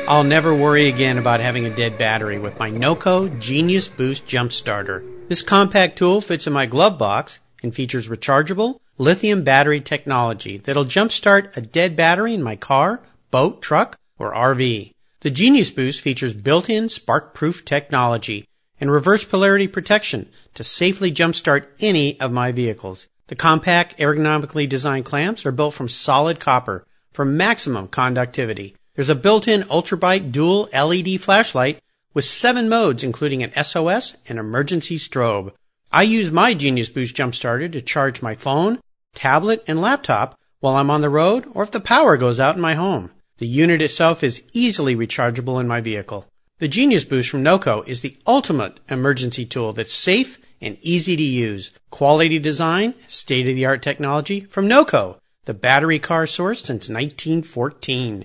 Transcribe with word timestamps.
I'll 0.08 0.24
never 0.24 0.52
worry 0.52 0.88
again 0.88 1.18
about 1.18 1.38
having 1.38 1.66
a 1.66 1.76
dead 1.76 1.98
battery 1.98 2.40
with 2.40 2.58
my 2.58 2.70
NOCO 2.70 3.28
Genius 3.38 3.86
Boost 3.86 4.26
Jump 4.26 4.50
Starter. 4.50 5.04
This 5.28 5.42
compact 5.42 5.96
tool 5.98 6.20
fits 6.20 6.48
in 6.48 6.52
my 6.52 6.66
glove 6.66 6.98
box 6.98 7.38
and 7.62 7.74
features 7.74 8.08
rechargeable 8.08 8.80
lithium 8.98 9.42
battery 9.42 9.80
technology 9.80 10.58
that'll 10.58 10.84
jumpstart 10.84 11.56
a 11.56 11.60
dead 11.60 11.96
battery 11.96 12.34
in 12.34 12.42
my 12.42 12.56
car, 12.56 13.02
boat, 13.30 13.62
truck, 13.62 13.98
or 14.18 14.32
RV. 14.32 14.92
The 15.20 15.30
Genius 15.30 15.70
Boost 15.70 16.00
features 16.00 16.34
built-in 16.34 16.88
spark-proof 16.88 17.64
technology 17.64 18.46
and 18.80 18.90
reverse 18.90 19.24
polarity 19.24 19.66
protection 19.66 20.28
to 20.54 20.64
safely 20.64 21.12
jumpstart 21.12 21.66
any 21.80 22.20
of 22.20 22.32
my 22.32 22.52
vehicles. 22.52 23.08
The 23.28 23.34
compact, 23.34 23.98
ergonomically 23.98 24.68
designed 24.68 25.04
clamps 25.04 25.44
are 25.44 25.52
built 25.52 25.74
from 25.74 25.88
solid 25.88 26.38
copper 26.38 26.86
for 27.12 27.24
maximum 27.24 27.88
conductivity. 27.88 28.76
There's 28.94 29.08
a 29.08 29.14
built-in 29.14 29.62
ultrabite 29.62 30.32
dual 30.32 30.68
LED 30.72 31.20
flashlight 31.20 31.82
with 32.14 32.24
seven 32.24 32.68
modes, 32.68 33.02
including 33.02 33.42
an 33.42 33.52
SOS 33.64 34.16
and 34.28 34.38
emergency 34.38 34.96
strobe. 34.96 35.52
I 35.92 36.02
use 36.02 36.30
my 36.30 36.54
Genius 36.54 36.88
Boost 36.88 37.14
Jump 37.14 37.34
Starter 37.34 37.68
to 37.68 37.80
charge 37.80 38.22
my 38.22 38.34
phone, 38.34 38.80
tablet, 39.14 39.64
and 39.66 39.80
laptop 39.80 40.38
while 40.60 40.76
I'm 40.76 40.90
on 40.90 41.00
the 41.00 41.10
road 41.10 41.46
or 41.52 41.62
if 41.62 41.70
the 41.70 41.80
power 41.80 42.16
goes 42.16 42.40
out 42.40 42.56
in 42.56 42.60
my 42.60 42.74
home. 42.74 43.12
The 43.38 43.46
unit 43.46 43.82
itself 43.82 44.22
is 44.22 44.42
easily 44.54 44.96
rechargeable 44.96 45.60
in 45.60 45.68
my 45.68 45.80
vehicle. 45.80 46.26
The 46.58 46.68
Genius 46.68 47.04
Boost 47.04 47.28
from 47.28 47.42
NOCO 47.42 47.82
is 47.86 48.00
the 48.00 48.16
ultimate 48.26 48.80
emergency 48.88 49.44
tool 49.44 49.74
that's 49.74 49.92
safe 49.92 50.38
and 50.60 50.78
easy 50.80 51.14
to 51.16 51.22
use. 51.22 51.70
Quality 51.90 52.38
design, 52.38 52.94
state-of-the-art 53.06 53.82
technology 53.82 54.40
from 54.40 54.66
NOCO, 54.66 55.18
the 55.44 55.52
battery 55.54 55.98
car 55.98 56.26
source 56.26 56.60
since 56.60 56.88
1914. 56.88 58.24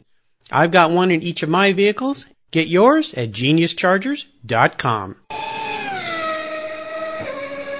I've 0.49 0.71
got 0.71 0.91
one 0.91 1.11
in 1.11 1.21
each 1.21 1.43
of 1.43 1.49
my 1.49 1.73
vehicles. 1.73 2.25
Get 2.51 2.67
yours 2.67 3.13
at 3.13 3.31
geniuschargers.com. 3.31 5.17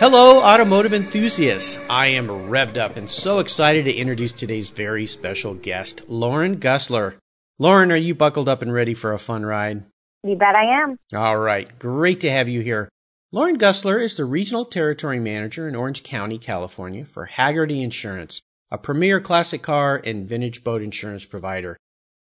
Hello, 0.01 0.41
automotive 0.41 0.95
enthusiasts. 0.95 1.77
I 1.87 2.07
am 2.07 2.27
revved 2.27 2.75
up 2.75 2.97
and 2.97 3.07
so 3.07 3.37
excited 3.37 3.85
to 3.85 3.93
introduce 3.93 4.31
today's 4.31 4.71
very 4.71 5.05
special 5.05 5.53
guest, 5.53 6.09
Lauren 6.09 6.59
Gussler. 6.59 7.17
Lauren, 7.59 7.91
are 7.91 7.97
you 7.97 8.15
buckled 8.15 8.49
up 8.49 8.63
and 8.63 8.73
ready 8.73 8.95
for 8.95 9.13
a 9.13 9.19
fun 9.19 9.45
ride? 9.45 9.83
You 10.23 10.35
bet 10.35 10.55
I 10.55 10.81
am. 10.81 10.97
All 11.13 11.37
right. 11.37 11.77
Great 11.77 12.19
to 12.21 12.31
have 12.31 12.49
you 12.49 12.61
here. 12.61 12.89
Lauren 13.31 13.59
Gussler 13.59 14.01
is 14.01 14.17
the 14.17 14.25
Regional 14.25 14.65
Territory 14.65 15.19
Manager 15.19 15.67
in 15.67 15.75
Orange 15.75 16.01
County, 16.01 16.39
California 16.39 17.05
for 17.05 17.27
Hagerty 17.27 17.83
Insurance, 17.83 18.41
a 18.71 18.79
premier 18.79 19.21
classic 19.21 19.61
car 19.61 20.01
and 20.03 20.27
vintage 20.27 20.63
boat 20.63 20.81
insurance 20.81 21.25
provider. 21.27 21.77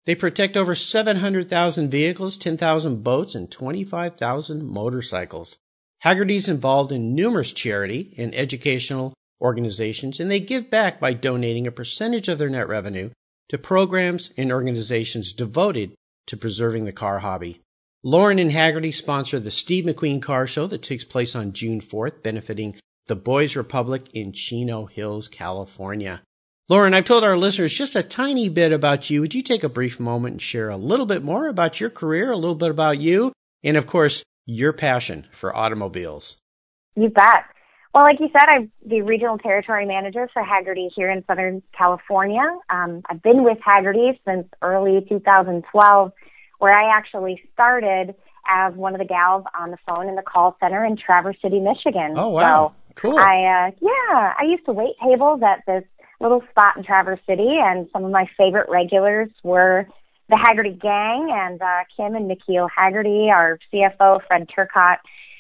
They 0.05 0.13
protect 0.13 0.55
over 0.55 0.75
700,000 0.75 1.89
vehicles, 1.89 2.37
10,000 2.37 3.03
boats, 3.03 3.33
and 3.33 3.49
25,000 3.49 4.63
motorcycles. 4.63 5.57
Hagerty's 6.03 6.49
involved 6.49 6.91
in 6.91 7.15
numerous 7.15 7.53
charity 7.53 8.13
and 8.17 8.35
educational 8.35 9.13
organizations, 9.41 10.19
and 10.19 10.29
they 10.29 10.39
give 10.39 10.69
back 10.69 10.99
by 10.99 11.13
donating 11.13 11.65
a 11.65 11.71
percentage 11.71 12.27
of 12.27 12.37
their 12.37 12.49
net 12.49 12.67
revenue 12.67 13.09
to 13.49 13.57
programs 13.57 14.31
and 14.37 14.51
organizations 14.51 15.33
devoted 15.33 15.93
to 16.27 16.37
preserving 16.37 16.85
the 16.85 16.91
car 16.91 17.19
hobby. 17.19 17.61
Lauren 18.03 18.39
and 18.39 18.51
Hagerty 18.51 18.93
sponsor 18.93 19.39
the 19.39 19.51
Steve 19.51 19.85
McQueen 19.85 20.21
Car 20.21 20.45
Show 20.45 20.67
that 20.67 20.83
takes 20.83 21.05
place 21.05 21.35
on 21.35 21.53
June 21.53 21.79
4th, 21.79 22.21
benefiting 22.21 22.75
the 23.07 23.15
Boys 23.15 23.55
Republic 23.55 24.03
in 24.13 24.33
Chino 24.33 24.85
Hills, 24.85 25.27
California. 25.27 26.21
Lauren, 26.69 26.93
I've 26.93 27.05
told 27.05 27.23
our 27.23 27.37
listeners 27.37 27.73
just 27.73 27.95
a 27.95 28.03
tiny 28.03 28.49
bit 28.49 28.71
about 28.71 29.09
you. 29.09 29.21
Would 29.21 29.33
you 29.33 29.41
take 29.41 29.63
a 29.63 29.69
brief 29.69 29.99
moment 29.99 30.33
and 30.33 30.41
share 30.41 30.69
a 30.69 30.77
little 30.77 31.05
bit 31.05 31.23
more 31.23 31.47
about 31.47 31.79
your 31.79 31.89
career, 31.89 32.31
a 32.31 32.37
little 32.37 32.55
bit 32.55 32.71
about 32.71 32.99
you, 32.99 33.33
and 33.63 33.77
of 33.77 33.87
course, 33.87 34.23
your 34.45 34.73
passion 34.73 35.27
for 35.31 35.55
automobiles? 35.55 36.37
You 36.95 37.09
bet. 37.09 37.45
Well, 37.93 38.03
like 38.03 38.19
you 38.19 38.29
said, 38.31 38.49
I'm 38.49 38.71
the 38.85 39.01
regional 39.01 39.37
territory 39.37 39.85
manager 39.85 40.27
for 40.33 40.43
Hagerty 40.43 40.89
here 40.95 41.11
in 41.11 41.23
Southern 41.27 41.61
California. 41.77 42.41
Um, 42.69 43.03
I've 43.09 43.21
been 43.21 43.43
with 43.43 43.59
Hagerty 43.59 44.17
since 44.25 44.47
early 44.63 45.05
2012, 45.07 46.11
where 46.57 46.73
I 46.73 46.97
actually 46.97 47.41
started 47.53 48.15
as 48.49 48.73
one 48.73 48.95
of 48.95 48.99
the 48.99 49.05
gals 49.05 49.43
on 49.57 49.71
the 49.71 49.77
phone 49.87 50.09
in 50.09 50.15
the 50.15 50.23
call 50.23 50.57
center 50.59 50.83
in 50.83 50.97
Traverse 50.97 51.37
City, 51.41 51.59
Michigan. 51.59 52.13
Oh, 52.15 52.29
wow. 52.29 52.69
So 52.69 52.93
cool. 52.95 53.17
I, 53.17 53.67
uh, 53.67 53.71
yeah, 53.79 54.33
I 54.39 54.43
used 54.43 54.65
to 54.65 54.73
wait 54.73 54.95
tables 55.01 55.41
at 55.43 55.63
this 55.67 55.83
little 56.19 56.41
spot 56.49 56.75
in 56.75 56.83
Traverse 56.83 57.19
City, 57.27 57.57
and 57.61 57.87
some 57.93 58.03
of 58.05 58.11
my 58.11 58.27
favorite 58.37 58.69
regulars 58.69 59.29
were 59.43 59.87
the 60.29 60.35
Hagerty 60.35 60.79
gang 60.79 61.29
and 61.31 61.61
uh, 61.61 61.83
Kim 61.95 62.15
and 62.15 62.29
McKeel 62.29 62.67
Hagerty, 62.77 63.29
our 63.29 63.59
CFO, 63.73 64.19
Fred 64.27 64.47
Turcotte. 64.49 64.99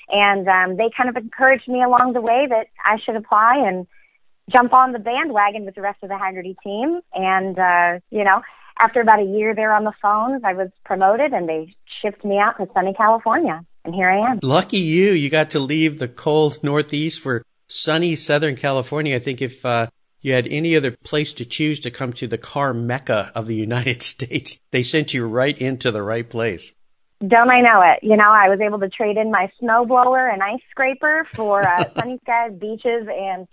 And 0.09 0.47
um, 0.47 0.77
they 0.77 0.91
kind 0.95 1.09
of 1.09 1.15
encouraged 1.15 1.67
me 1.67 1.81
along 1.81 2.13
the 2.13 2.21
way 2.21 2.45
that 2.49 2.67
I 2.85 2.97
should 3.03 3.15
apply 3.15 3.63
and 3.65 3.87
jump 4.55 4.73
on 4.73 4.91
the 4.91 4.99
bandwagon 4.99 5.65
with 5.65 5.75
the 5.75 5.81
rest 5.81 5.99
of 6.03 6.09
the 6.09 6.15
Hagerty 6.15 6.55
team. 6.63 6.99
And, 7.13 7.57
uh, 7.57 7.99
you 8.11 8.23
know, 8.23 8.41
after 8.79 9.01
about 9.01 9.19
a 9.19 9.25
year 9.25 9.55
there 9.55 9.73
on 9.73 9.85
the 9.85 9.93
phones, 10.01 10.41
I 10.43 10.53
was 10.53 10.69
promoted 10.83 11.31
and 11.31 11.47
they 11.47 11.73
shipped 12.01 12.25
me 12.25 12.37
out 12.37 12.57
to 12.57 12.67
sunny 12.73 12.93
California. 12.93 13.65
And 13.85 13.93
here 13.93 14.09
I 14.09 14.31
am. 14.31 14.39
Lucky 14.41 14.77
you. 14.77 15.11
You 15.11 15.29
got 15.29 15.49
to 15.51 15.59
leave 15.59 15.99
the 15.99 16.07
cold 16.07 16.63
Northeast 16.63 17.21
for 17.21 17.43
sunny 17.67 18.15
Southern 18.15 18.55
California. 18.55 19.15
I 19.15 19.19
think 19.19 19.41
if 19.41 19.65
uh, 19.65 19.87
you 20.23 20.33
had 20.33 20.47
any 20.47 20.75
other 20.75 20.91
place 20.91 21.33
to 21.33 21.45
choose 21.45 21.79
to 21.81 21.91
come 21.91 22.13
to 22.13 22.25
the 22.25 22.37
car 22.39 22.73
mecca 22.73 23.31
of 23.35 23.45
the 23.45 23.55
United 23.55 24.01
States, 24.01 24.59
they 24.71 24.81
sent 24.81 25.13
you 25.13 25.27
right 25.27 25.59
into 25.61 25.91
the 25.91 26.01
right 26.01 26.27
place. 26.27 26.73
Don't 27.25 27.51
I 27.53 27.61
know 27.61 27.81
it? 27.81 27.99
You 28.01 28.17
know, 28.17 28.29
I 28.29 28.49
was 28.49 28.59
able 28.59 28.79
to 28.79 28.89
trade 28.89 29.17
in 29.17 29.31
my 29.31 29.49
snowblower 29.61 30.33
and 30.33 30.41
ice 30.41 30.61
scraper 30.71 31.27
for 31.33 31.61
uh, 31.61 31.89
sunny 31.95 32.19
skies, 32.23 32.51
beaches, 32.59 33.07
and 33.07 33.47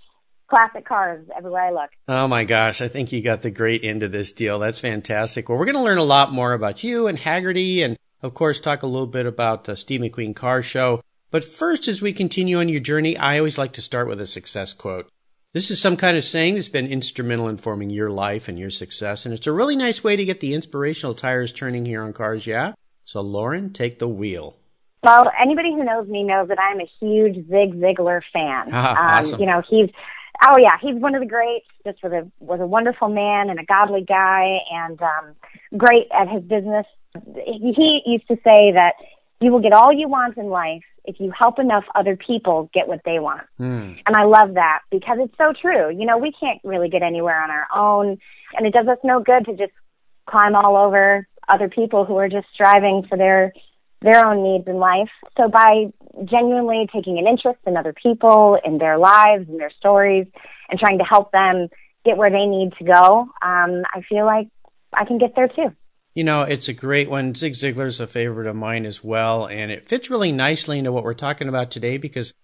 classic 0.48 0.84
cars 0.84 1.26
everywhere 1.36 1.62
I 1.62 1.70
look. 1.70 1.91
Oh 2.08 2.26
my 2.26 2.44
gosh, 2.44 2.81
I 2.81 2.88
think 2.88 3.12
you 3.12 3.22
got 3.22 3.42
the 3.42 3.50
great 3.50 3.84
end 3.84 4.02
of 4.02 4.10
this 4.10 4.32
deal. 4.32 4.58
That's 4.58 4.81
fantastic. 4.81 5.48
Well, 5.48 5.58
we're 5.58 5.66
going 5.66 5.76
to 5.76 5.82
learn 5.82 5.98
a 5.98 6.04
lot 6.04 6.32
more 6.32 6.52
about 6.52 6.82
you 6.82 7.06
and 7.06 7.16
Hagerty 7.16 7.84
and 7.84 7.97
of 8.22 8.34
course 8.34 8.60
talk 8.60 8.82
a 8.82 8.88
little 8.88 9.06
bit 9.06 9.26
about 9.26 9.64
the 9.64 9.76
Steve 9.76 10.00
McQueen 10.00 10.34
car 10.34 10.62
show. 10.62 11.02
But 11.31 11.44
first, 11.44 11.87
as 11.87 12.02
we 12.02 12.12
continue 12.12 12.58
on 12.58 12.69
your 12.69 12.81
journey, 12.81 13.16
I 13.16 13.38
always 13.38 13.56
like 13.56 13.72
to 13.75 13.82
start 13.82 14.08
with 14.08 14.20
a 14.20 14.26
success 14.26 14.72
quote. 14.72 15.08
This 15.53 15.69
is 15.72 15.81
some 15.81 15.97
kind 15.97 16.16
of 16.16 16.25
saying 16.25 16.55
that's 16.55 16.69
been 16.69 16.87
instrumental 16.87 17.49
in 17.49 17.56
forming 17.56 17.91
your 17.91 18.09
life 18.09 18.47
and 18.47 18.56
your 18.56 18.71
success, 18.71 19.26
and 19.26 19.35
it's 19.35 19.49
a 19.49 19.52
really 19.52 19.75
nice 19.75 20.05
way 20.05 20.14
to 20.14 20.25
get 20.25 20.38
the 20.38 20.55
inspirational 20.55 21.12
tires 21.12 21.50
turning 21.50 21.85
here 21.85 22.05
on 22.05 22.12
Cars 22.12 22.47
Yeah. 22.47 22.75
So, 23.05 23.20
Lauren, 23.20 23.73
take 23.73 23.99
the 23.99 24.06
wheel. 24.06 24.56
Well, 25.02 25.25
anybody 25.41 25.73
who 25.73 25.82
knows 25.82 26.06
me 26.06 26.23
knows 26.23 26.47
that 26.49 26.61
I'm 26.61 26.79
a 26.79 26.88
huge 27.00 27.35
Zig 27.49 27.75
Ziglar 27.81 28.20
fan. 28.32 28.69
Ah, 28.70 28.91
um, 28.93 29.19
awesome. 29.19 29.41
You 29.41 29.47
know, 29.47 29.62
he's 29.69 29.91
oh 30.47 30.56
yeah, 30.56 30.76
he's 30.81 30.94
one 30.94 31.17
of 31.17 31.20
the 31.20 31.26
greats. 31.26 31.67
Just 31.85 32.00
was 32.05 32.12
a 32.12 32.31
was 32.38 32.61
a 32.61 32.67
wonderful 32.67 33.08
man 33.08 33.50
and 33.50 33.58
a 33.58 33.64
godly 33.64 34.02
guy, 34.02 34.58
and 34.70 35.02
um, 35.02 35.35
great 35.76 36.06
at 36.12 36.29
his 36.29 36.44
business. 36.44 36.87
He 37.35 38.02
used 38.06 38.29
to 38.29 38.37
say 38.37 38.70
that 38.70 38.93
you 39.41 39.50
will 39.50 39.61
get 39.61 39.73
all 39.73 39.93
you 39.93 40.08
want 40.08 40.37
in 40.37 40.47
life 40.47 40.85
if 41.11 41.21
you 41.21 41.33
help 41.37 41.59
enough 41.59 41.85
other 41.95 42.17
people 42.17 42.71
get 42.73 42.89
what 42.89 43.01
they 43.05 43.19
want. 43.19 43.43
Hmm. 43.59 43.93
And 44.07 44.17
I 44.17 44.25
love 44.25 44.55
that 44.55 44.81
because 44.91 45.19
it's 45.21 45.37
so 45.37 45.53
true. 45.53 45.91
You 45.91 46.07
know, 46.07 46.17
we 46.17 46.33
can't 46.33 46.61
really 46.65 46.89
get 46.89 47.03
anywhere 47.03 47.43
on 47.43 47.51
our 47.51 47.67
own, 47.75 48.19
and 48.57 48.67
it 48.67 48.73
does 48.73 48.87
us 48.87 48.99
no 49.05 49.21
good 49.21 49.45
to 49.47 49.57
just 49.57 49.75
climb 50.27 50.55
all 50.55 50.77
over 50.77 51.27
other 51.49 51.69
people 51.69 52.05
who 52.05 52.17
are 52.17 52.29
just 52.29 52.47
striving 52.55 53.05
for 53.09 53.19
their 53.19 53.53
their 54.03 54.25
own 54.25 54.43
needs 54.43 54.67
in 54.67 54.77
life. 54.77 55.11
So 55.37 55.49
by 55.49 55.93
genuinely 56.25 56.89
taking 56.93 57.19
an 57.19 57.27
interest 57.27 57.59
in 57.67 57.77
other 57.77 57.93
people, 57.93 58.59
in 58.65 58.79
their 58.79 58.97
lives, 58.97 59.49
in 59.49 59.59
their 59.59 59.73
stories, 59.79 60.27
and 60.71 60.79
trying 60.79 60.99
to 60.99 61.05
help 61.05 61.33
them 61.33 61.69
get 62.05 62.17
where 62.17 62.31
they 62.31 62.47
need 62.47 62.73
to 62.79 62.85
go, 62.85 63.29
um, 63.43 63.83
I 63.93 64.01
feel 64.09 64.25
like 64.25 64.49
I 64.93 65.05
can 65.05 65.19
get 65.19 65.35
there 65.37 65.49
too. 65.49 65.75
You 66.15 66.25
know, 66.25 66.43
it's 66.43 66.69
a 66.69 66.73
great 66.73 67.09
one. 67.09 67.35
Zig 67.35 67.53
Ziglar's 67.53 68.01
a 68.01 68.07
favorite 68.07 68.49
of 68.49 68.57
mine 68.57 68.85
as 68.85 69.05
well, 69.05 69.47
and 69.47 69.71
it 69.71 69.87
fits 69.87 70.11
really 70.11 70.33
nicely 70.33 70.79
into 70.79 70.91
what 70.91 71.05
we're 71.05 71.15
talking 71.15 71.49
about 71.49 71.71
today 71.71 71.99
because 71.99 72.35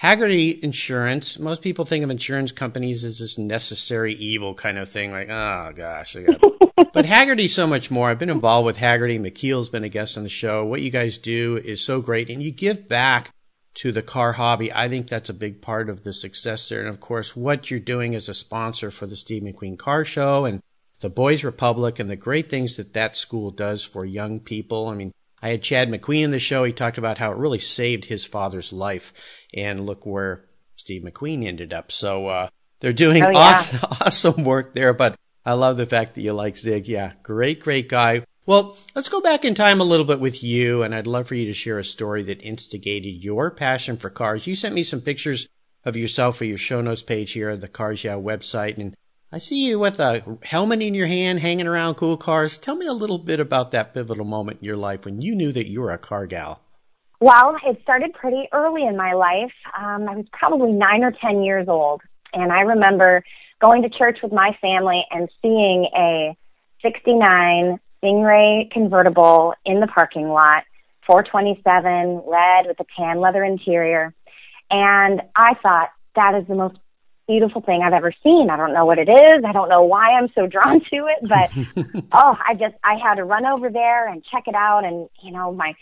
Hagerty 0.00 0.58
Insurance, 0.60 1.38
most 1.38 1.60
people 1.60 1.84
think 1.84 2.02
of 2.02 2.10
insurance 2.10 2.52
companies 2.52 3.04
as 3.04 3.18
this 3.18 3.36
necessary 3.36 4.14
evil 4.14 4.54
kind 4.54 4.78
of 4.78 4.88
thing, 4.88 5.12
like, 5.12 5.28
oh 5.28 5.72
gosh. 5.76 6.16
but 6.94 7.04
Hagerty's 7.04 7.54
so 7.54 7.66
much 7.66 7.90
more. 7.90 8.08
I've 8.08 8.18
been 8.18 8.30
involved 8.30 8.64
with 8.64 8.78
Hagerty. 8.78 9.20
McKeel's 9.20 9.68
been 9.68 9.84
a 9.84 9.90
guest 9.90 10.16
on 10.16 10.22
the 10.22 10.30
show. 10.30 10.64
What 10.64 10.80
you 10.80 10.90
guys 10.90 11.18
do 11.18 11.58
is 11.58 11.84
so 11.84 12.00
great, 12.00 12.30
and 12.30 12.42
you 12.42 12.50
give 12.50 12.88
back 12.88 13.34
to 13.74 13.92
the 13.92 14.02
car 14.02 14.32
hobby. 14.32 14.72
I 14.72 14.88
think 14.88 15.08
that's 15.08 15.28
a 15.28 15.34
big 15.34 15.60
part 15.60 15.90
of 15.90 16.02
the 16.02 16.14
success 16.14 16.68
there. 16.68 16.80
And 16.80 16.88
of 16.88 17.00
course, 17.00 17.36
what 17.36 17.70
you're 17.70 17.80
doing 17.80 18.14
as 18.14 18.28
a 18.28 18.34
sponsor 18.34 18.90
for 18.90 19.06
the 19.06 19.16
Steve 19.16 19.42
McQueen 19.42 19.78
Car 19.78 20.04
Show 20.04 20.46
and 20.46 20.62
the 21.00 21.10
Boys 21.10 21.44
Republic 21.44 21.98
and 21.98 22.10
the 22.10 22.16
great 22.16 22.48
things 22.48 22.76
that 22.76 22.94
that 22.94 23.16
school 23.16 23.50
does 23.50 23.84
for 23.84 24.04
young 24.04 24.40
people. 24.40 24.88
I 24.88 24.94
mean, 24.94 25.12
I 25.42 25.50
had 25.50 25.62
Chad 25.62 25.88
McQueen 25.88 26.24
in 26.24 26.30
the 26.30 26.38
show. 26.38 26.64
He 26.64 26.72
talked 26.72 26.98
about 26.98 27.18
how 27.18 27.32
it 27.32 27.38
really 27.38 27.58
saved 27.58 28.04
his 28.04 28.24
father's 28.24 28.72
life. 28.72 29.12
And 29.54 29.86
look 29.86 30.04
where 30.04 30.44
Steve 30.76 31.02
McQueen 31.02 31.46
ended 31.46 31.72
up. 31.72 31.90
So, 31.90 32.26
uh, 32.26 32.48
they're 32.80 32.92
doing 32.92 33.22
oh, 33.22 33.30
yeah. 33.30 33.38
awesome, 33.38 33.80
awesome 34.00 34.44
work 34.44 34.74
there. 34.74 34.92
But 34.92 35.16
I 35.44 35.52
love 35.54 35.76
the 35.76 35.86
fact 35.86 36.14
that 36.14 36.22
you 36.22 36.32
like 36.32 36.56
Zig. 36.56 36.88
Yeah, 36.88 37.12
great, 37.22 37.60
great 37.60 37.88
guy. 37.88 38.24
Well, 38.46 38.76
let's 38.94 39.08
go 39.08 39.20
back 39.20 39.44
in 39.44 39.54
time 39.54 39.80
a 39.80 39.84
little 39.84 40.06
bit 40.06 40.18
with 40.18 40.42
you, 40.42 40.82
and 40.82 40.94
I'd 40.94 41.06
love 41.06 41.28
for 41.28 41.34
you 41.34 41.46
to 41.46 41.54
share 41.54 41.78
a 41.78 41.84
story 41.84 42.22
that 42.24 42.42
instigated 42.42 43.22
your 43.22 43.50
passion 43.50 43.96
for 43.96 44.10
cars. 44.10 44.46
You 44.46 44.54
sent 44.54 44.74
me 44.74 44.82
some 44.82 45.02
pictures 45.02 45.46
of 45.84 45.96
yourself 45.96 46.36
for 46.36 46.46
your 46.46 46.58
show 46.58 46.80
notes 46.80 47.02
page 47.02 47.32
here 47.32 47.50
at 47.50 47.60
the 47.60 47.68
Cars 47.68 48.02
Yeah 48.02 48.14
website, 48.14 48.78
and 48.78 48.96
I 49.32 49.38
see 49.38 49.68
you 49.68 49.78
with 49.78 50.00
a 50.00 50.38
helmet 50.42 50.82
in 50.82 50.92
your 50.92 51.06
hand, 51.06 51.38
hanging 51.38 51.68
around 51.68 51.94
cool 51.94 52.16
cars. 52.16 52.58
Tell 52.58 52.74
me 52.74 52.86
a 52.86 52.92
little 52.92 53.18
bit 53.18 53.38
about 53.38 53.70
that 53.70 53.94
pivotal 53.94 54.24
moment 54.24 54.58
in 54.60 54.64
your 54.64 54.76
life 54.76 55.04
when 55.04 55.22
you 55.22 55.36
knew 55.36 55.52
that 55.52 55.68
you 55.68 55.80
were 55.80 55.92
a 55.92 55.98
car 55.98 56.26
gal. 56.26 56.60
Well, 57.20 57.54
it 57.64 57.78
started 57.82 58.12
pretty 58.12 58.48
early 58.52 58.84
in 58.84 58.96
my 58.96 59.12
life. 59.12 59.52
Um, 59.78 60.08
I 60.08 60.16
was 60.16 60.26
probably 60.32 60.72
nine 60.72 61.04
or 61.04 61.12
ten 61.12 61.44
years 61.44 61.68
old, 61.68 62.00
and 62.32 62.50
I 62.50 62.62
remember 62.62 63.22
going 63.60 63.82
to 63.82 63.88
church 63.88 64.18
with 64.20 64.32
my 64.32 64.56
family 64.60 65.04
and 65.12 65.28
seeing 65.40 65.86
a 65.96 66.36
69 66.82 67.78
Stingray 68.02 68.68
convertible 68.72 69.54
in 69.64 69.78
the 69.78 69.86
parking 69.86 70.28
lot, 70.30 70.64
427, 71.06 72.22
red 72.26 72.66
with 72.66 72.80
a 72.80 72.86
tan 72.96 73.20
leather 73.20 73.44
interior. 73.44 74.12
And 74.70 75.22
I 75.36 75.54
thought, 75.62 75.90
that 76.16 76.34
is 76.34 76.48
the 76.48 76.56
most 76.56 76.78
beautiful 77.30 77.60
thing 77.60 77.82
I've 77.82 77.92
ever 77.92 78.12
seen. 78.24 78.48
I 78.50 78.56
don't 78.56 78.74
know 78.74 78.84
what 78.84 78.98
it 78.98 79.08
is. 79.08 79.44
I 79.46 79.52
don't 79.52 79.68
know 79.68 79.84
why 79.84 80.08
I'm 80.10 80.28
so 80.34 80.46
drawn 80.54 80.80
to 80.80 81.06
it, 81.06 81.28
but 81.28 82.04
oh, 82.12 82.36
I 82.44 82.54
just 82.54 82.74
I 82.82 82.96
had 83.02 83.14
to 83.16 83.24
run 83.24 83.46
over 83.46 83.70
there 83.70 84.08
and 84.08 84.24
check 84.24 84.44
it 84.48 84.54
out 84.54 84.84
and 84.84 85.08
you 85.22 85.30
know, 85.30 85.52
my 85.52 85.74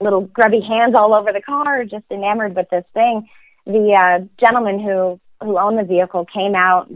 little 0.00 0.22
grubby 0.22 0.60
hands 0.60 0.94
all 0.96 1.14
over 1.14 1.32
the 1.32 1.42
car, 1.42 1.84
just 1.84 2.04
enamored 2.10 2.56
with 2.56 2.68
this 2.70 2.84
thing. 2.94 3.28
The 3.66 3.94
uh 3.94 4.24
gentleman 4.44 4.80
who 4.80 5.20
who 5.40 5.58
owned 5.58 5.78
the 5.78 5.84
vehicle 5.84 6.26
came 6.26 6.56
out, 6.56 6.90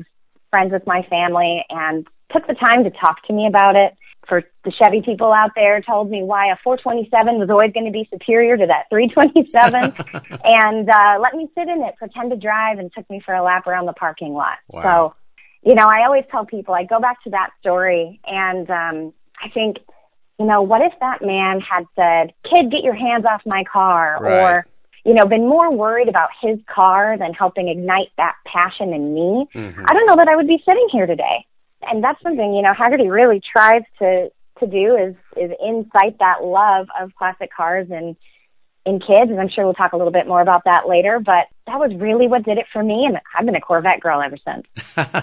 friends 0.51 0.73
with 0.73 0.87
my 0.87 1.03
family 1.09 1.65
and 1.71 2.07
took 2.33 2.47
the 2.47 2.55
time 2.55 2.85
to 2.85 2.91
talk 2.91 3.25
to 3.27 3.33
me 3.33 3.47
about 3.47 3.77
it 3.77 3.97
for 4.29 4.45
the 4.65 4.73
Chevy 4.73 5.03
people 5.03 5.33
out 5.33 5.51
there 5.55 5.81
told 5.81 6.11
me 6.11 6.23
why 6.23 6.53
a 6.53 6.57
427 6.63 7.39
was 7.39 7.51
always 7.51 7.73
going 7.73 7.87
to 7.87 7.93
be 7.93 8.09
superior 8.13 8.57
to 8.57 8.67
that 8.67 8.85
327 8.91 9.95
and 10.45 10.89
uh 10.89 11.19
let 11.21 11.35
me 11.35 11.49
sit 11.57 11.69
in 11.69 11.83
it 11.83 11.97
pretend 11.97 12.31
to 12.31 12.37
drive 12.37 12.79
and 12.79 12.93
took 12.93 13.09
me 13.11 13.21
for 13.25 13.35
a 13.35 13.43
lap 13.43 13.67
around 13.67 13.87
the 13.87 13.93
parking 13.93 14.33
lot 14.33 14.59
wow. 14.69 14.83
so 14.83 15.15
you 15.69 15.75
know 15.75 15.87
i 15.87 16.05
always 16.05 16.25
tell 16.31 16.45
people 16.45 16.75
i 16.75 16.85
go 16.85 17.01
back 17.01 17.23
to 17.25 17.31
that 17.31 17.51
story 17.61 18.21
and 18.27 18.71
um 18.71 19.13
i 19.43 19.49
think 19.49 19.79
you 20.39 20.47
know 20.47 20.63
what 20.63 20.83
if 20.83 20.93
that 21.01 21.23
man 21.23 21.61
had 21.61 21.85
said 21.97 22.33
kid 22.45 22.71
get 22.71 22.83
your 22.83 22.95
hands 22.95 23.25
off 23.25 23.43
my 23.45 23.65
car 23.65 24.19
right. 24.21 24.41
or 24.41 24.67
you 25.05 25.15
know 25.15 25.27
been 25.27 25.49
more 25.49 25.75
worried 25.75 26.09
about 26.09 26.29
his 26.41 26.59
car 26.73 27.19
than 27.19 27.33
helping 27.33 27.69
ignite 27.69 28.09
that 28.17 28.35
passion 28.47 28.93
in 28.93 29.15
me 29.15 29.47
mm-hmm. 29.55 29.85
i 29.87 29.93
don't 29.93 30.07
know 30.07 30.17
that 30.17 30.29
i 30.29 30.37
would 30.37 30.49
be 30.49 30.63
sitting 30.65 30.87
here 30.93 31.07
today 31.07 31.45
and 31.83 32.03
that's 32.03 32.23
something 32.23 32.55
you 32.55 32.63
know 32.63 32.73
Hagerty 32.73 33.11
really 33.11 33.41
tries 33.41 33.83
to 33.99 34.31
to 34.61 34.67
do 34.67 34.97
is 34.97 35.15
is 35.37 35.51
incite 35.65 36.19
that 36.19 36.43
love 36.43 36.89
of 37.01 37.15
classic 37.15 37.51
cars 37.55 37.89
and 37.91 38.17
in 38.85 38.99
kids, 38.99 39.31
and 39.31 39.41
I'm 39.41 39.49
sure 39.49 39.65
we'll 39.65 39.75
talk 39.75 39.93
a 39.93 39.97
little 39.97 40.13
bit 40.13 40.27
more 40.27 40.41
about 40.41 40.65
that 40.65 40.89
later. 40.89 41.21
But 41.21 41.47
that 41.67 41.79
was 41.79 41.93
really 41.95 42.27
what 42.27 42.45
did 42.45 42.59
it 42.59 42.67
for 42.73 42.83
me, 42.83 43.05
and 43.07 43.19
I've 43.37 43.47
been 43.47 43.55
a 43.55 43.61
Corvette 43.61 44.01
girl 44.01 44.21
ever 44.21 44.37
since. 44.37 44.67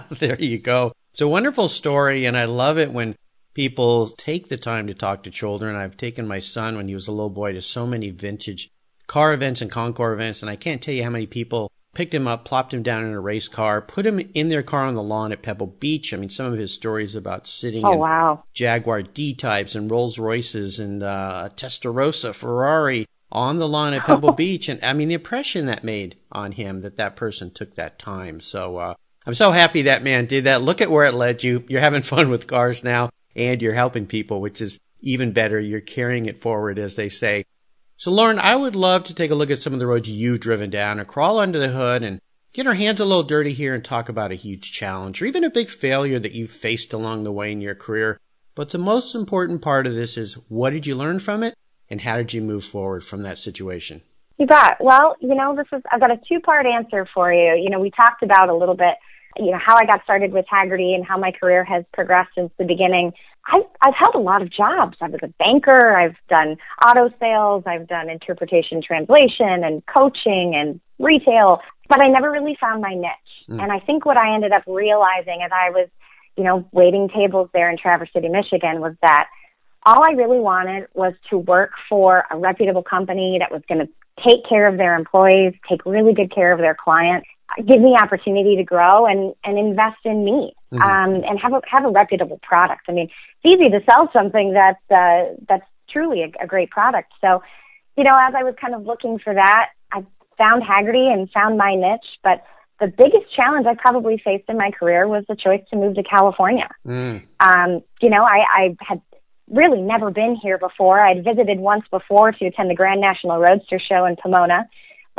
there 0.20 0.40
you 0.40 0.60
go. 0.60 0.94
It's 1.12 1.22
a 1.22 1.28
wonderful 1.28 1.68
story, 1.68 2.26
and 2.26 2.38
I 2.38 2.46
love 2.46 2.78
it 2.78 2.92
when 2.92 3.16
people 3.54 4.08
take 4.08 4.48
the 4.48 4.58
time 4.58 4.88
to 4.88 4.94
talk 4.94 5.24
to 5.24 5.32
children. 5.32 5.76
I've 5.76 5.98
taken 5.98 6.28
my 6.28 6.40
son 6.40 6.78
when 6.78 6.88
he 6.88 6.94
was 6.94 7.08
a 7.08 7.12
little 7.12 7.30
boy 7.30 7.54
to 7.54 7.62
so 7.62 7.86
many 7.86 8.12
vintage 8.12 8.70
car 9.08 9.34
events 9.34 9.62
and 9.62 9.72
concours 9.72 10.14
events, 10.14 10.42
and 10.42 10.50
I 10.50 10.56
can't 10.56 10.82
tell 10.82 10.94
you 10.94 11.04
how 11.04 11.10
many 11.10 11.26
people 11.26 11.72
picked 12.00 12.14
him 12.14 12.30
up, 12.30 12.46
plopped 12.46 12.74
him 12.74 12.82
down 12.82 13.04
in 13.04 13.12
a 13.12 13.20
race 13.20 13.50
car, 13.50 13.82
put 13.82 14.06
him 14.06 14.22
in 14.34 14.48
their 14.48 14.64
car 14.64 14.86
on 14.86 14.96
the 14.96 15.04
lawn 15.04 15.34
at 15.34 15.42
Pebble 15.42 15.68
Beach. 15.68 16.14
I 16.14 16.18
mean, 16.18 16.30
some 16.30 16.54
of 16.54 16.58
his 16.58 16.74
stories 16.74 17.14
about 17.14 17.46
sitting 17.46 17.86
oh, 17.86 17.92
in 17.92 18.00
wow. 18.00 18.44
Jaguar 18.54 19.02
D 19.02 19.34
types 19.34 19.76
and 19.76 19.92
Rolls 19.92 20.18
Royces 20.18 20.80
and 20.80 21.04
uh, 21.04 21.50
Testarossa 21.58 22.34
Ferrari 22.34 23.06
on 23.34 23.58
the 23.58 23.68
lawn 23.68 23.94
at 23.94 24.06
Pebble 24.06 24.32
Beach. 24.38 24.70
And 24.70 24.82
I 24.82 24.94
mean, 24.94 25.10
the 25.10 25.14
impression 25.14 25.66
that 25.66 25.84
made 25.84 26.16
on 26.32 26.54
him 26.54 26.80
that 26.80 26.96
that 26.96 27.18
person 27.18 27.52
took 27.52 27.76
that 27.76 28.00
time. 28.00 28.40
So, 28.40 28.78
uh, 28.78 28.94
I'm 29.26 29.34
so 29.34 29.52
happy 29.52 29.82
that 29.82 30.02
man 30.02 30.26
did 30.26 30.46
that. 30.46 30.62
Look 30.62 30.80
at 30.80 30.90
where 30.90 31.06
it 31.06 31.14
led 31.14 31.44
you. 31.44 31.66
You're 31.68 31.82
having 31.82 32.02
fun 32.14 32.30
with 32.30 32.48
cars 32.48 32.82
now 32.82 33.10
and 33.36 33.62
you're 33.62 33.74
helping 33.74 34.08
people, 34.08 34.40
which 34.40 34.62
is 34.62 34.80
even 35.02 35.34
better. 35.34 35.60
You're 35.60 35.82
carrying 35.82 36.28
it 36.28 36.38
forward, 36.38 36.80
as 36.80 36.96
they 36.96 37.10
say. 37.10 37.44
So, 38.00 38.12
Lauren, 38.12 38.40
I 38.40 38.56
would 38.56 38.78
love 38.78 39.04
to 39.04 39.14
take 39.14 39.30
a 39.30 39.36
look 39.36 39.52
at 39.52 39.60
some 39.60 39.74
of 39.74 39.80
the 39.80 39.86
roads 39.86 40.10
you've 40.10 40.40
driven 40.40 40.70
down 40.70 41.00
and 41.00 41.08
crawl 41.08 41.38
under 41.38 41.60
the 41.60 41.68
hood 41.68 42.02
and 42.02 42.22
get 42.54 42.66
our 42.66 42.74
hands 42.74 43.02
a 43.02 43.06
little 43.06 43.24
dirty 43.24 43.52
here 43.52 43.76
and 43.76 43.84
talk 43.84 44.08
about 44.08 44.32
a 44.32 44.36
huge 44.36 44.72
challenge 44.72 45.22
or 45.22 45.26
even 45.26 45.44
a 45.44 45.50
big 45.50 45.68
failure 45.68 46.18
that 46.18 46.32
you've 46.32 46.50
faced 46.50 46.94
along 46.94 47.26
the 47.26 47.32
way 47.34 47.52
in 47.52 47.60
your 47.60 47.76
career. 47.76 48.18
But 48.56 48.70
the 48.70 48.78
most 48.78 49.16
important 49.16 49.62
part 49.62 49.86
of 49.86 49.96
this 49.96 50.16
is 50.16 50.36
what 50.48 50.70
did 50.70 50.88
you 50.88 50.96
learn 50.96 51.20
from 51.20 51.44
it 51.44 51.58
and 51.90 52.00
how 52.00 52.16
did 52.16 52.32
you 52.32 52.42
move 52.42 52.64
forward 52.64 53.04
from 53.04 53.24
that 53.24 53.38
situation? 53.38 54.02
You 54.38 54.48
bet. 54.48 54.78
Well, 54.80 55.18
you 55.20 55.36
know, 55.36 55.54
this 55.54 55.68
is, 55.74 55.84
I've 55.92 56.00
got 56.00 56.10
a 56.10 56.22
two 56.26 56.40
part 56.40 56.66
answer 56.66 57.06
for 57.14 57.34
you. 57.34 57.62
You 57.62 57.70
know, 57.70 57.82
we 57.82 57.92
talked 57.92 58.24
about 58.24 58.48
a 58.48 58.56
little 58.56 58.78
bit 58.78 58.96
you 59.38 59.52
know, 59.52 59.60
how 59.64 59.76
I 59.76 59.86
got 59.86 60.04
started 60.04 60.32
with 60.32 60.46
Hagerty 60.52 60.96
and 60.96 61.06
how 61.06 61.18
my 61.18 61.32
career 61.32 61.64
has 61.64 61.86
progressed 61.94 62.32
since 62.36 62.52
the 62.58 62.66
beginning. 62.66 63.14
I've, 63.48 63.64
I've 63.82 63.96
held 63.96 64.16
a 64.16 64.20
lot 64.20 64.42
of 64.42 64.52
jobs. 64.52 64.98
I 65.02 65.08
was 65.08 65.20
a 65.24 65.28
banker. 65.40 65.96
I've 65.96 66.16
done 66.30 66.58
auto 66.86 67.14
sales. 67.20 67.64
I've 67.66 67.88
done 67.88 68.10
interpretation 68.10 68.82
translation 68.82 69.64
and 69.64 69.84
coaching 69.86 70.54
and 70.56 70.80
retail, 71.00 71.62
but 71.88 72.02
I 72.02 72.08
never 72.10 72.32
really 72.32 72.58
found 72.60 72.82
my 72.82 72.94
niche. 72.94 73.50
Mm. 73.50 73.64
And 73.64 73.72
I 73.72 73.80
think 73.80 74.06
what 74.06 74.18
I 74.18 74.34
ended 74.34 74.52
up 74.52 74.64
realizing 74.68 75.42
as 75.44 75.52
I 75.54 75.72
was, 75.72 75.88
you 76.38 76.44
know, 76.44 76.68
waiting 76.72 77.10
tables 77.10 77.50
there 77.54 77.70
in 77.70 77.78
Traverse 77.78 78.10
City, 78.14 78.30
Michigan 78.30 78.82
was 78.82 78.94
that 79.02 79.28
all 79.86 80.04
I 80.08 80.14
really 80.14 80.40
wanted 80.40 80.88
was 80.94 81.14
to 81.30 81.38
work 81.38 81.72
for 81.88 82.26
a 82.30 82.38
reputable 82.38 82.84
company 82.84 83.38
that 83.40 83.52
was 83.52 83.62
going 83.68 83.80
to 83.80 83.90
take 84.28 84.46
care 84.48 84.68
of 84.68 84.78
their 84.78 84.96
employees, 84.96 85.54
take 85.68 85.86
really 85.86 86.14
good 86.14 86.34
care 86.34 86.52
of 86.52 86.60
their 86.60 86.76
clients, 86.76 87.28
give 87.58 87.82
me 87.82 87.96
opportunity 88.02 88.56
to 88.56 88.64
grow 88.64 89.06
and 89.06 89.34
and 89.44 89.58
invest 89.58 89.98
in 90.06 90.24
me 90.24 90.54
mm-hmm. 90.72 90.82
um 90.82 91.24
and 91.24 91.40
have 91.40 91.54
a 91.54 91.62
have 91.70 91.86
a 91.86 91.90
reputable 91.90 92.40
product 92.44 92.82
i 92.88 92.92
mean 92.92 93.10
it's 93.44 93.56
easy 93.56 93.70
to 93.70 93.80
sell 93.90 94.10
something 94.14 94.54
that's 94.54 94.80
uh 94.92 95.34
that's 95.48 95.66
truly 95.90 96.22
a, 96.22 96.44
a 96.44 96.48
great 96.48 96.70
product 96.70 97.12
so 97.22 97.42
you 97.98 98.04
know 98.04 98.16
as 98.20 98.34
i 98.36 98.44
was 98.44 98.54
kind 98.62 98.76
of 98.76 98.86
looking 98.86 99.18
for 99.20 99.34
that 99.34 99.70
i 99.92 100.04
found 100.38 100.64
Hagerty 100.64 101.12
and 101.12 101.30
found 101.32 101.58
my 101.58 101.76
niche 101.76 102.20
but 102.24 102.44
the 102.80 102.88
biggest 102.88 103.34
challenge 103.36 103.66
i 103.66 103.76
probably 103.76 104.22
faced 104.24 104.46
in 104.48 104.58
my 104.58 104.72
career 104.72 105.08
was 105.08 105.24
the 105.28 105.36
choice 105.36 105.62
to 105.70 105.76
move 105.76 105.96
to 105.96 106.04
california 106.04 106.70
mm. 106.86 107.22
um 107.40 107.82
you 108.02 108.10
know 108.10 108.24
i 108.24 108.44
i 108.56 108.78
had 108.82 109.02
really 109.50 109.82
never 109.82 110.12
been 110.12 110.36
here 110.36 110.60
before 110.60 111.00
i'd 111.00 111.24
visited 111.24 111.60
once 111.60 111.84
before 111.90 112.32
to 112.32 112.46
attend 112.46 112.70
the 112.70 112.76
grand 112.76 113.02
national 113.02 113.40
roadster 113.40 113.80
show 113.80 114.06
in 114.06 114.16
pomona 114.16 114.70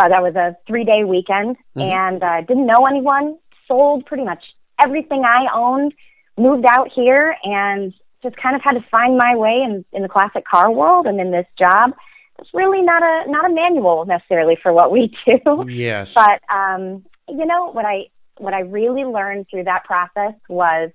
uh, 0.00 0.08
that 0.08 0.22
was 0.22 0.34
a 0.34 0.56
three 0.66 0.84
day 0.84 1.04
weekend 1.04 1.56
mm-hmm. 1.76 1.80
and 1.80 2.22
uh, 2.22 2.40
didn't 2.42 2.66
know 2.66 2.86
anyone. 2.86 3.38
Sold 3.68 4.06
pretty 4.06 4.24
much 4.24 4.42
everything 4.82 5.22
I 5.24 5.46
owned, 5.54 5.94
moved 6.36 6.64
out 6.66 6.90
here, 6.94 7.36
and 7.44 7.92
just 8.22 8.36
kind 8.36 8.56
of 8.56 8.62
had 8.62 8.72
to 8.72 8.84
find 8.90 9.16
my 9.16 9.36
way 9.36 9.62
in, 9.64 9.84
in 9.92 10.02
the 10.02 10.08
classic 10.08 10.44
car 10.46 10.70
world 10.70 11.06
and 11.06 11.20
in 11.20 11.30
this 11.30 11.46
job. 11.58 11.92
It's 12.38 12.50
really 12.54 12.80
not 12.80 13.02
a 13.02 13.30
not 13.30 13.50
a 13.50 13.54
manual 13.54 14.06
necessarily 14.06 14.56
for 14.62 14.72
what 14.72 14.90
we 14.90 15.14
do. 15.26 15.66
Yes. 15.68 16.14
But 16.14 16.40
um, 16.52 17.04
you 17.28 17.44
know 17.44 17.70
what 17.72 17.84
I 17.84 18.06
what 18.38 18.54
I 18.54 18.60
really 18.60 19.04
learned 19.04 19.46
through 19.50 19.64
that 19.64 19.84
process 19.84 20.32
was 20.48 20.90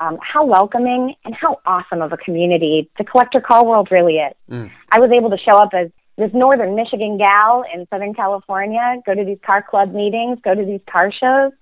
um, 0.00 0.18
how 0.20 0.44
welcoming 0.44 1.14
and 1.24 1.34
how 1.34 1.60
awesome 1.64 2.02
of 2.02 2.12
a 2.12 2.16
community 2.16 2.90
the 2.98 3.04
collector 3.04 3.40
car 3.40 3.64
world 3.64 3.88
really 3.90 4.16
is. 4.16 4.34
Mm. 4.50 4.70
I 4.90 4.98
was 4.98 5.10
able 5.12 5.30
to 5.30 5.38
show 5.38 5.52
up 5.52 5.70
as 5.72 5.90
this 6.20 6.30
northern 6.34 6.76
Michigan 6.76 7.18
gal 7.18 7.64
in 7.74 7.86
Southern 7.88 8.14
California, 8.14 9.00
go 9.06 9.14
to 9.14 9.24
these 9.24 9.38
car 9.44 9.62
club 9.62 9.92
meetings, 9.92 10.38
go 10.44 10.54
to 10.54 10.64
these 10.64 10.80
car 10.88 11.10
shows. 11.10 11.52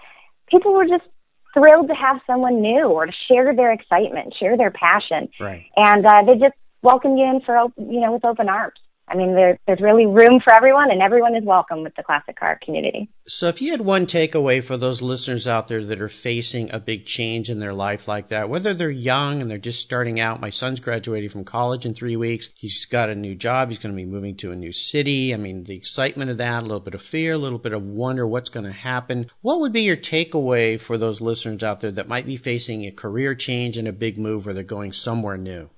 People 0.48 0.74
were 0.74 0.86
just 0.86 1.04
thrilled 1.54 1.88
to 1.88 1.94
have 1.94 2.20
someone 2.26 2.60
new 2.60 2.86
or 2.86 3.06
to 3.06 3.12
share 3.28 3.54
their 3.54 3.72
excitement, 3.72 4.34
share 4.38 4.56
their 4.56 4.72
passion. 4.72 5.28
Right. 5.38 5.64
And 5.76 6.04
uh, 6.04 6.24
they 6.26 6.34
just 6.34 6.54
welcome 6.82 7.16
you 7.16 7.24
in 7.24 7.40
for, 7.40 7.68
you 7.76 8.00
know, 8.00 8.12
with 8.12 8.24
open 8.24 8.48
arms. 8.48 8.78
I 9.10 9.16
mean, 9.16 9.34
there, 9.34 9.58
there's 9.66 9.80
really 9.80 10.06
room 10.06 10.40
for 10.42 10.54
everyone, 10.54 10.90
and 10.90 11.00
everyone 11.00 11.34
is 11.34 11.44
welcome 11.44 11.82
with 11.82 11.94
the 11.96 12.02
classic 12.02 12.38
car 12.38 12.58
community. 12.62 13.08
So, 13.26 13.48
if 13.48 13.62
you 13.62 13.70
had 13.70 13.80
one 13.80 14.06
takeaway 14.06 14.62
for 14.62 14.76
those 14.76 15.02
listeners 15.02 15.46
out 15.46 15.68
there 15.68 15.84
that 15.84 16.00
are 16.00 16.08
facing 16.08 16.72
a 16.72 16.80
big 16.80 17.06
change 17.06 17.50
in 17.50 17.60
their 17.60 17.72
life 17.72 18.06
like 18.06 18.28
that, 18.28 18.48
whether 18.48 18.74
they're 18.74 18.90
young 18.90 19.40
and 19.40 19.50
they're 19.50 19.58
just 19.58 19.80
starting 19.80 20.20
out, 20.20 20.40
my 20.40 20.50
son's 20.50 20.80
graduating 20.80 21.30
from 21.30 21.44
college 21.44 21.86
in 21.86 21.94
three 21.94 22.16
weeks. 22.16 22.50
He's 22.54 22.84
got 22.84 23.10
a 23.10 23.14
new 23.14 23.34
job. 23.34 23.70
He's 23.70 23.78
going 23.78 23.94
to 23.94 23.96
be 23.96 24.06
moving 24.06 24.36
to 24.36 24.52
a 24.52 24.56
new 24.56 24.72
city. 24.72 25.32
I 25.32 25.36
mean, 25.36 25.64
the 25.64 25.76
excitement 25.76 26.30
of 26.30 26.38
that, 26.38 26.62
a 26.62 26.66
little 26.66 26.80
bit 26.80 26.94
of 26.94 27.02
fear, 27.02 27.34
a 27.34 27.38
little 27.38 27.58
bit 27.58 27.72
of 27.72 27.82
wonder 27.82 28.26
what's 28.26 28.50
going 28.50 28.66
to 28.66 28.72
happen. 28.72 29.30
What 29.40 29.60
would 29.60 29.72
be 29.72 29.82
your 29.82 29.96
takeaway 29.96 30.80
for 30.80 30.98
those 30.98 31.20
listeners 31.20 31.62
out 31.62 31.80
there 31.80 31.90
that 31.92 32.08
might 32.08 32.26
be 32.26 32.36
facing 32.36 32.84
a 32.84 32.90
career 32.90 33.34
change 33.34 33.78
and 33.78 33.88
a 33.88 33.92
big 33.92 34.18
move 34.18 34.46
or 34.46 34.52
they're 34.52 34.64
going 34.64 34.92
somewhere 34.92 35.36
new? 35.36 35.70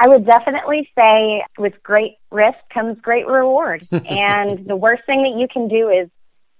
I 0.00 0.08
would 0.08 0.24
definitely 0.24 0.88
say 0.96 1.44
with 1.58 1.74
great 1.82 2.18
risk 2.30 2.58
comes 2.72 2.98
great 3.00 3.26
reward. 3.26 3.86
and 3.92 4.64
the 4.64 4.76
worst 4.76 5.02
thing 5.06 5.24
that 5.24 5.38
you 5.38 5.48
can 5.52 5.66
do 5.66 5.88
is 5.90 6.08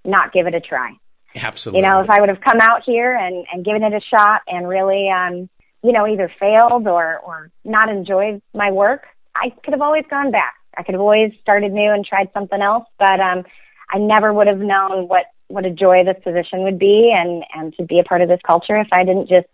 not 0.03 0.33
give 0.33 0.45
it 0.45 0.53
a 0.53 0.59
try. 0.59 0.91
Absolutely. 1.35 1.81
You 1.81 1.87
know, 1.87 2.01
if 2.01 2.09
I 2.09 2.19
would 2.19 2.29
have 2.29 2.41
come 2.41 2.59
out 2.59 2.83
here 2.85 3.15
and, 3.15 3.45
and 3.53 3.63
given 3.63 3.83
it 3.83 3.93
a 3.93 4.01
shot 4.01 4.41
and 4.47 4.67
really, 4.67 5.09
um, 5.09 5.49
you 5.81 5.93
know, 5.93 6.05
either 6.05 6.31
failed 6.39 6.87
or, 6.87 7.19
or 7.19 7.49
not 7.63 7.87
enjoyed 7.89 8.41
my 8.53 8.71
work, 8.71 9.05
I 9.35 9.51
could 9.63 9.73
have 9.73 9.81
always 9.81 10.03
gone 10.09 10.31
back. 10.31 10.55
I 10.75 10.83
could 10.83 10.93
have 10.95 11.01
always 11.01 11.31
started 11.41 11.71
new 11.71 11.91
and 11.91 12.05
tried 12.05 12.29
something 12.33 12.61
else, 12.61 12.85
but, 12.97 13.19
um, 13.19 13.45
I 13.91 13.97
never 13.97 14.31
would 14.33 14.47
have 14.47 14.59
known 14.59 15.07
what, 15.07 15.25
what 15.47 15.65
a 15.65 15.71
joy 15.71 16.03
this 16.03 16.21
position 16.23 16.63
would 16.63 16.77
be 16.77 17.11
and, 17.15 17.43
and 17.55 17.73
to 17.77 17.83
be 17.83 17.99
a 17.99 18.03
part 18.03 18.21
of 18.21 18.27
this 18.27 18.39
culture 18.45 18.77
if 18.77 18.87
I 18.91 19.03
didn't 19.03 19.29
just 19.29 19.47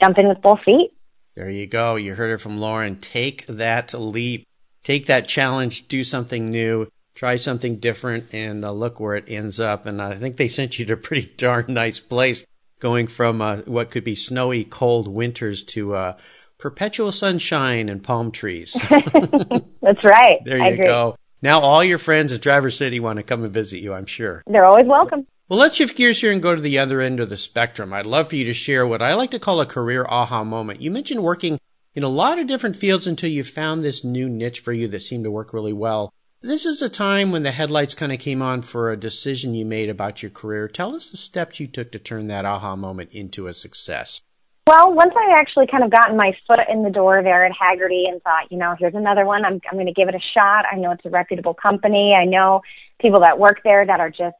jump 0.00 0.18
in 0.18 0.28
with 0.28 0.40
both 0.42 0.60
feet. 0.64 0.92
There 1.34 1.50
you 1.50 1.66
go. 1.66 1.96
You 1.96 2.14
heard 2.14 2.32
it 2.32 2.40
from 2.40 2.58
Lauren. 2.58 2.96
Take 2.96 3.46
that 3.46 3.94
leap. 3.94 4.46
Take 4.82 5.06
that 5.06 5.28
challenge. 5.28 5.88
Do 5.88 6.02
something 6.04 6.50
new. 6.50 6.88
Try 7.14 7.36
something 7.36 7.76
different 7.76 8.32
and 8.32 8.64
uh, 8.64 8.72
look 8.72 8.98
where 8.98 9.14
it 9.14 9.24
ends 9.28 9.60
up. 9.60 9.86
And 9.86 10.00
I 10.00 10.14
think 10.14 10.36
they 10.36 10.48
sent 10.48 10.78
you 10.78 10.86
to 10.86 10.94
a 10.94 10.96
pretty 10.96 11.32
darn 11.36 11.66
nice 11.68 12.00
place 12.00 12.44
going 12.80 13.06
from 13.06 13.40
uh, 13.40 13.56
what 13.58 13.90
could 13.90 14.04
be 14.04 14.14
snowy, 14.14 14.64
cold 14.64 15.06
winters 15.06 15.62
to 15.62 15.94
uh, 15.94 16.16
perpetual 16.58 17.12
sunshine 17.12 17.88
and 17.88 18.02
palm 18.02 18.30
trees. 18.30 18.72
That's 19.82 20.04
right. 20.04 20.38
there 20.44 20.70
you 20.74 20.76
go. 20.78 21.16
Now 21.42 21.60
all 21.60 21.82
your 21.82 21.98
friends 21.98 22.32
at 22.32 22.42
Traverse 22.42 22.76
City 22.76 23.00
want 23.00 23.18
to 23.18 23.22
come 23.22 23.44
and 23.44 23.52
visit 23.52 23.78
you, 23.78 23.94
I'm 23.94 24.06
sure. 24.06 24.42
They're 24.46 24.66
always 24.66 24.86
welcome. 24.86 25.26
Well, 25.50 25.58
let's 25.58 25.78
shift 25.78 25.96
gears 25.96 26.20
here 26.20 26.30
and 26.30 26.40
go 26.40 26.54
to 26.54 26.60
the 26.60 26.78
other 26.78 27.00
end 27.00 27.18
of 27.18 27.28
the 27.28 27.36
spectrum. 27.36 27.92
I'd 27.92 28.06
love 28.06 28.28
for 28.28 28.36
you 28.36 28.44
to 28.44 28.54
share 28.54 28.86
what 28.86 29.02
I 29.02 29.14
like 29.14 29.32
to 29.32 29.40
call 29.40 29.60
a 29.60 29.66
career 29.66 30.06
aha 30.08 30.44
moment. 30.44 30.80
You 30.80 30.92
mentioned 30.92 31.24
working 31.24 31.58
in 31.92 32.04
a 32.04 32.08
lot 32.08 32.38
of 32.38 32.46
different 32.46 32.76
fields 32.76 33.04
until 33.08 33.30
you 33.30 33.42
found 33.42 33.80
this 33.80 34.04
new 34.04 34.28
niche 34.28 34.60
for 34.60 34.72
you 34.72 34.86
that 34.86 35.02
seemed 35.02 35.24
to 35.24 35.30
work 35.32 35.52
really 35.52 35.72
well. 35.72 36.14
This 36.40 36.64
is 36.64 36.80
a 36.80 36.88
time 36.88 37.32
when 37.32 37.42
the 37.42 37.50
headlights 37.50 37.96
kind 37.96 38.12
of 38.12 38.20
came 38.20 38.42
on 38.42 38.62
for 38.62 38.92
a 38.92 38.96
decision 38.96 39.54
you 39.54 39.66
made 39.66 39.90
about 39.90 40.22
your 40.22 40.30
career. 40.30 40.68
Tell 40.68 40.94
us 40.94 41.10
the 41.10 41.16
steps 41.16 41.58
you 41.58 41.66
took 41.66 41.90
to 41.90 41.98
turn 41.98 42.28
that 42.28 42.44
aha 42.44 42.76
moment 42.76 43.10
into 43.10 43.48
a 43.48 43.52
success. 43.52 44.20
Well, 44.68 44.94
once 44.94 45.14
I 45.16 45.34
actually 45.36 45.66
kind 45.66 45.82
of 45.82 45.90
gotten 45.90 46.16
my 46.16 46.30
foot 46.46 46.60
in 46.70 46.84
the 46.84 46.90
door 46.90 47.24
there 47.24 47.44
at 47.44 47.50
Hagerty 47.60 48.08
and 48.08 48.22
thought, 48.22 48.52
you 48.52 48.56
know, 48.56 48.76
here's 48.78 48.94
another 48.94 49.26
one. 49.26 49.44
I'm 49.44 49.60
I'm 49.68 49.76
going 49.76 49.86
to 49.86 49.92
give 49.92 50.08
it 50.08 50.14
a 50.14 50.22
shot. 50.32 50.64
I 50.70 50.76
know 50.76 50.92
it's 50.92 51.04
a 51.04 51.10
reputable 51.10 51.54
company. 51.54 52.14
I 52.14 52.24
know 52.24 52.60
people 53.00 53.22
that 53.22 53.40
work 53.40 53.62
there 53.64 53.84
that 53.84 53.98
are 53.98 54.10
just 54.10 54.36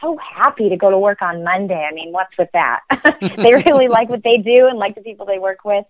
so 0.00 0.16
happy 0.18 0.68
to 0.68 0.76
go 0.76 0.90
to 0.90 0.98
work 0.98 1.22
on 1.22 1.44
Monday. 1.44 1.86
I 1.90 1.94
mean, 1.94 2.12
what's 2.12 2.36
with 2.38 2.50
that? 2.52 2.80
they 3.20 3.52
really 3.70 3.88
like 3.90 4.08
what 4.08 4.22
they 4.22 4.38
do 4.38 4.66
and 4.66 4.78
like 4.78 4.94
the 4.94 5.00
people 5.00 5.26
they 5.26 5.38
work 5.38 5.64
with. 5.64 5.84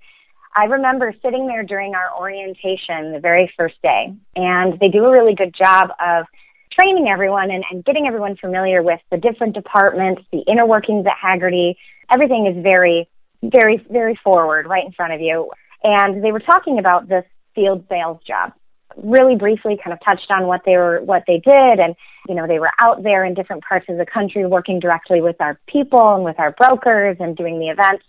I 0.55 0.65
remember 0.65 1.15
sitting 1.23 1.47
there 1.47 1.63
during 1.63 1.95
our 1.95 2.19
orientation 2.19 3.13
the 3.13 3.21
very 3.21 3.53
first 3.57 3.81
day, 3.83 4.15
and 4.35 4.79
they 4.81 4.89
do 4.89 5.05
a 5.05 5.11
really 5.11 5.35
good 5.35 5.55
job 5.55 5.91
of 6.05 6.27
training 6.73 7.09
everyone 7.09 7.51
and, 7.51 7.65
and 7.71 7.85
getting 7.85 8.07
everyone 8.07 8.37
familiar 8.37 8.83
with 8.83 9.01
the 9.11 9.19
different 9.19 9.55
departments, 9.55 10.23
the 10.33 10.43
inner 10.49 10.67
workings 10.67 11.07
at 11.07 11.13
Hagerty. 11.23 11.77
Everything 12.13 12.47
is 12.47 12.63
very, 12.63 13.09
very, 13.43 13.85
very 13.91 14.19
forward 14.23 14.67
right 14.67 14.85
in 14.85 14.93
front 14.93 15.13
of 15.13 15.21
you. 15.21 15.51
And 15.83 16.25
they 16.25 16.33
were 16.33 16.41
talking 16.41 16.79
about 16.79 17.09
this 17.09 17.25
field 17.55 17.85
sales 17.89 18.21
job 18.27 18.53
really 19.03 19.37
briefly 19.37 19.79
kind 19.83 19.93
of 19.93 20.01
touched 20.05 20.31
on 20.31 20.47
what 20.47 20.63
they 20.65 20.77
were 20.77 21.01
what 21.03 21.25
they 21.27 21.39
did 21.39 21.79
and 21.79 21.95
you 22.29 22.35
know 22.35 22.47
they 22.47 22.59
were 22.59 22.71
out 22.81 23.03
there 23.03 23.25
in 23.25 23.35
different 23.35 23.63
parts 23.65 23.87
of 23.89 23.97
the 23.97 24.07
country 24.07 24.47
working 24.47 24.81
directly 24.81 25.21
with 25.21 25.37
our 25.41 25.59
people 25.67 26.15
and 26.15 26.25
with 26.25 26.39
our 26.39 26.53
brokers 26.53 27.17
and 27.21 27.37
doing 27.37 27.59
the 27.59 27.69
events. 27.69 28.05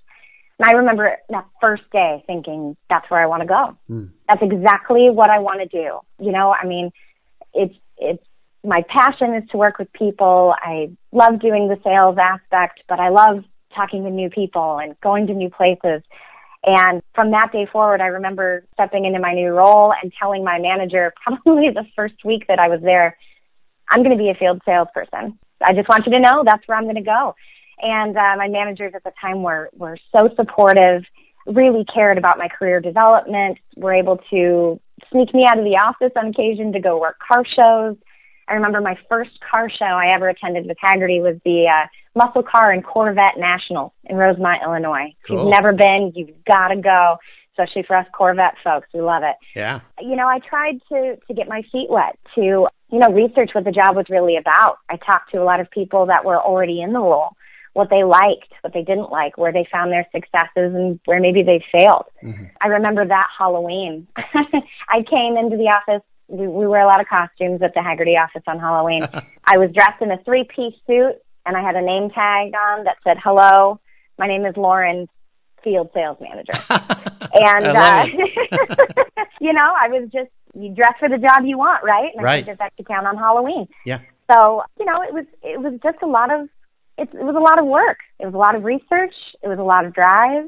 And 0.58 0.68
i 0.68 0.72
remember 0.74 1.18
that 1.30 1.46
first 1.62 1.84
day 1.92 2.24
thinking 2.28 2.76
that's 2.90 3.10
where 3.10 3.22
i 3.22 3.28
want 3.28 3.42
to 3.42 3.48
go. 3.48 3.78
Mm. 3.90 4.10
that's 4.28 4.42
exactly 4.42 5.10
what 5.10 5.30
i 5.30 5.40
want 5.40 5.60
to 5.60 5.68
do. 5.68 6.00
You 6.20 6.32
know 6.32 6.52
i 6.52 6.66
mean 6.66 6.92
it's 7.54 7.76
it's 7.98 8.24
my 8.64 8.84
passion 8.90 9.36
is 9.36 9.50
to 9.52 9.58
work 9.58 9.80
with 9.80 9.92
people. 9.94 10.54
I 10.62 10.92
love 11.14 11.40
doing 11.40 11.68
the 11.68 11.80
sales 11.84 12.18
aspect 12.18 12.82
but 12.88 13.00
i 13.00 13.10
love 13.10 13.44
talking 13.76 14.04
to 14.04 14.10
new 14.10 14.30
people 14.30 14.80
and 14.80 15.00
going 15.02 15.28
to 15.28 15.34
new 15.34 15.50
places 15.50 16.02
and 16.64 17.02
from 17.16 17.32
that 17.32 17.52
day 17.52 17.68
forward, 17.72 18.02
I 18.02 18.08
remember 18.08 18.66
stepping 18.74 19.06
into 19.06 19.20
my 19.20 19.34
new 19.34 19.52
role 19.52 19.94
and 20.02 20.12
telling 20.20 20.44
my 20.44 20.60
manager 20.60 21.14
probably 21.24 21.70
the 21.70 21.86
first 21.96 22.16
week 22.26 22.48
that 22.48 22.60
I 22.60 22.68
was 22.68 22.82
there, 22.82 23.18
I'm 23.90 24.04
going 24.04 24.18
to 24.18 24.22
be 24.22 24.30
a 24.30 24.36
field 24.36 24.62
salesperson. 24.66 25.40
I 25.62 25.74
just 25.74 25.90
want 25.90 26.06
you 26.06 26.14
to 26.14 26.20
know 26.20 26.44
that's 26.46 26.68
where 26.68 26.78
I'm 26.78 26.86
going 26.86 26.96
to 26.96 27.02
go. 27.02 27.36
And 27.82 28.16
uh, 28.16 28.36
my 28.38 28.48
managers 28.50 28.94
at 28.96 29.04
the 29.04 29.12
time 29.22 29.42
were 29.42 29.70
were 29.74 29.98
so 30.12 30.30
supportive, 30.36 31.04
really 31.48 31.86
cared 31.86 32.18
about 32.18 32.38
my 32.38 32.50
career 32.50 32.82
development. 32.82 33.58
Were 33.78 33.94
able 33.94 34.20
to 34.30 34.80
sneak 35.12 35.34
me 35.34 35.46
out 35.48 35.58
of 35.58 35.64
the 35.64 35.78
office 35.78 36.12
on 36.18 36.28
occasion 36.28 36.74
to 36.74 36.80
go 36.80 37.00
work 37.00 37.18
car 37.26 37.46
shows. 37.46 37.96
I 38.50 38.54
remember 38.54 38.82
my 38.82 38.98
first 39.08 39.32
car 39.50 39.70
show 39.70 39.86
I 39.86 40.14
ever 40.14 40.28
attended 40.28 40.66
with 40.66 40.78
Hagerty 40.84 41.22
was 41.22 41.36
the 41.46 41.68
uh, 41.68 41.88
Muscle 42.16 42.44
Car 42.44 42.72
and 42.72 42.84
Corvette 42.84 43.38
National 43.38 43.94
in 44.06 44.16
Rosemont, 44.16 44.62
Illinois. 44.64 45.14
Cool. 45.24 45.38
If 45.38 45.44
you've 45.44 45.54
never 45.54 45.74
been, 45.74 46.12
you've 46.16 46.44
got 46.46 46.70
to 46.70 46.78
go, 46.78 47.18
especially 47.54 47.84
for 47.84 47.96
us 47.96 48.08
Corvette 48.14 48.56
folks. 48.64 48.88
We 48.94 49.02
love 49.02 49.24
it. 49.24 49.36
Yeah. 49.56 49.82
You 50.02 50.16
know, 50.16 50.28
I 50.28 50.40
tried 50.40 50.80
to 50.90 51.18
to 51.28 51.34
get 51.34 51.48
my 51.48 51.62
feet 51.72 51.90
wet 51.90 52.18
to 52.36 52.42
you 52.42 53.00
know 53.00 53.12
research 53.12 53.52
what 53.54 53.66
the 53.66 53.72
job 53.72 53.96
was 53.96 54.06
really 54.10 54.38
about. 54.38 54.78
I 54.90 54.98
talked 54.98 55.32
to 55.32 55.42
a 55.42 55.46
lot 55.46 55.60
of 55.60 55.70
people 55.70 56.08
that 56.08 56.26
were 56.26 56.38
already 56.38 56.82
in 56.82 56.94
the 56.94 57.00
role, 57.00 57.36
what 57.74 57.90
they 57.90 58.04
liked, 58.04 58.52
what 58.62 58.74
they 58.74 58.84
didn't 58.84 59.12
like, 59.12 59.38
where 59.38 59.54
they 59.54 59.68
found 59.72 59.92
their 59.92 60.08
successes, 60.12 60.74
and 60.74 61.00
where 61.06 61.20
maybe 61.20 61.44
they 61.44 61.64
failed. 61.72 62.06
Mm-hmm. 62.24 62.46
I 62.62 62.68
remember 62.68 63.06
that 63.06 63.28
Halloween. 63.38 64.08
I 64.18 65.04
came 65.04 65.38
into 65.38 65.58
the 65.58 65.72
office 65.76 66.04
we, 66.30 66.48
we 66.48 66.68
wear 66.68 66.82
a 66.82 66.88
lot 66.88 67.02
of 67.02 67.08
costumes 67.08 67.62
at 67.62 67.74
the 67.74 67.80
Hagerty 67.80 68.22
office 68.22 68.44
on 68.48 68.60
Halloween. 68.60 69.04
I 69.46 69.58
was 69.58 69.72
dressed 69.74 70.02
in 70.02 70.12
a 70.12 70.18
three 70.24 70.44
piece 70.44 70.76
suit 70.88 71.16
and 71.46 71.58
I 71.58 71.62
had 71.62 71.76
a 71.76 71.82
name 71.82 72.10
tag 72.12 72.54
on 72.54 72.84
that 72.84 72.98
said, 73.04 73.18
hello, 73.24 73.80
my 74.18 74.28
name 74.28 74.46
is 74.46 74.56
Lauren, 74.56 75.08
field 75.64 75.90
sales 75.94 76.18
manager. 76.22 76.54
and, 77.34 77.66
uh, 77.66 78.06
you 79.42 79.54
know, 79.54 79.74
I 79.80 79.90
was 79.90 80.10
just, 80.12 80.30
you 80.54 80.74
dress 80.74 80.94
for 81.00 81.10
the 81.10 81.18
job 81.18 81.46
you 81.46 81.58
want, 81.58 81.84
right? 81.84 82.12
And 82.16 82.24
right. 82.24 82.48
I 82.48 82.54
that 82.54 82.74
should 82.78 82.88
count 82.88 83.08
on 83.08 83.18
Halloween. 83.18 83.68
Yeah. 83.86 84.00
So, 84.32 84.64
you 84.80 84.86
know, 84.86 85.02
it 85.02 85.14
was, 85.14 85.26
it 85.42 85.60
was 85.60 85.80
just 85.82 85.98
a 86.04 86.08
lot 86.08 86.32
of, 86.32 86.48
it, 86.98 87.10
it 87.14 87.24
was 87.24 87.36
a 87.36 87.40
lot 87.40 87.58
of 87.58 87.66
work. 87.66 87.98
It 88.20 88.26
was 88.26 88.36
a 88.36 88.38
lot 88.38 88.56
of 88.56 88.64
research. 88.64 89.14
It 89.42 89.48
was 89.48 89.58
a 89.58 89.64
lot 89.64 89.86
of 89.86 89.94
drive. 89.94 90.44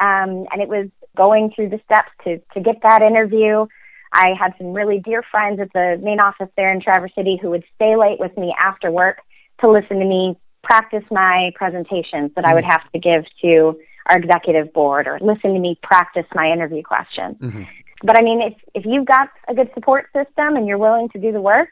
Um, 0.00 0.46
and 0.52 0.62
it 0.62 0.68
was 0.68 0.88
going 1.16 1.52
through 1.54 1.70
the 1.70 1.80
steps 1.84 2.10
to, 2.24 2.38
to 2.54 2.60
get 2.60 2.76
that 2.82 3.02
interview. 3.02 3.66
I 4.12 4.34
had 4.38 4.54
some 4.58 4.72
really 4.72 4.98
dear 4.98 5.22
friends 5.22 5.60
at 5.60 5.72
the 5.72 6.00
main 6.02 6.20
office 6.20 6.48
there 6.56 6.72
in 6.72 6.80
Traverse 6.80 7.12
City 7.14 7.38
who 7.40 7.50
would 7.50 7.64
stay 7.74 7.96
late 7.96 8.18
with 8.18 8.36
me 8.36 8.54
after 8.58 8.90
work 8.90 9.18
to 9.60 9.70
listen 9.70 9.98
to 9.98 10.04
me 10.04 10.36
practice 10.62 11.04
my 11.10 11.50
presentations 11.54 12.32
that 12.34 12.44
mm-hmm. 12.44 12.46
I 12.46 12.54
would 12.54 12.64
mm-hmm. 12.64 12.70
have 12.70 12.92
to 12.92 12.98
give 12.98 13.24
to 13.42 13.78
our 14.08 14.18
executive 14.18 14.72
board 14.72 15.06
or 15.06 15.18
listen 15.20 15.54
to 15.54 15.60
me 15.60 15.78
practice 15.82 16.26
my 16.34 16.50
interview 16.50 16.82
questions. 16.82 17.36
Mm-hmm. 17.38 17.62
But 18.02 18.18
I 18.18 18.22
mean, 18.22 18.40
if, 18.40 18.54
if 18.74 18.84
you've 18.86 19.06
got 19.06 19.28
a 19.48 19.54
good 19.54 19.70
support 19.74 20.06
system 20.14 20.56
and 20.56 20.66
you're 20.66 20.78
willing 20.78 21.08
to 21.10 21.18
do 21.18 21.32
the 21.32 21.40
work, 21.40 21.70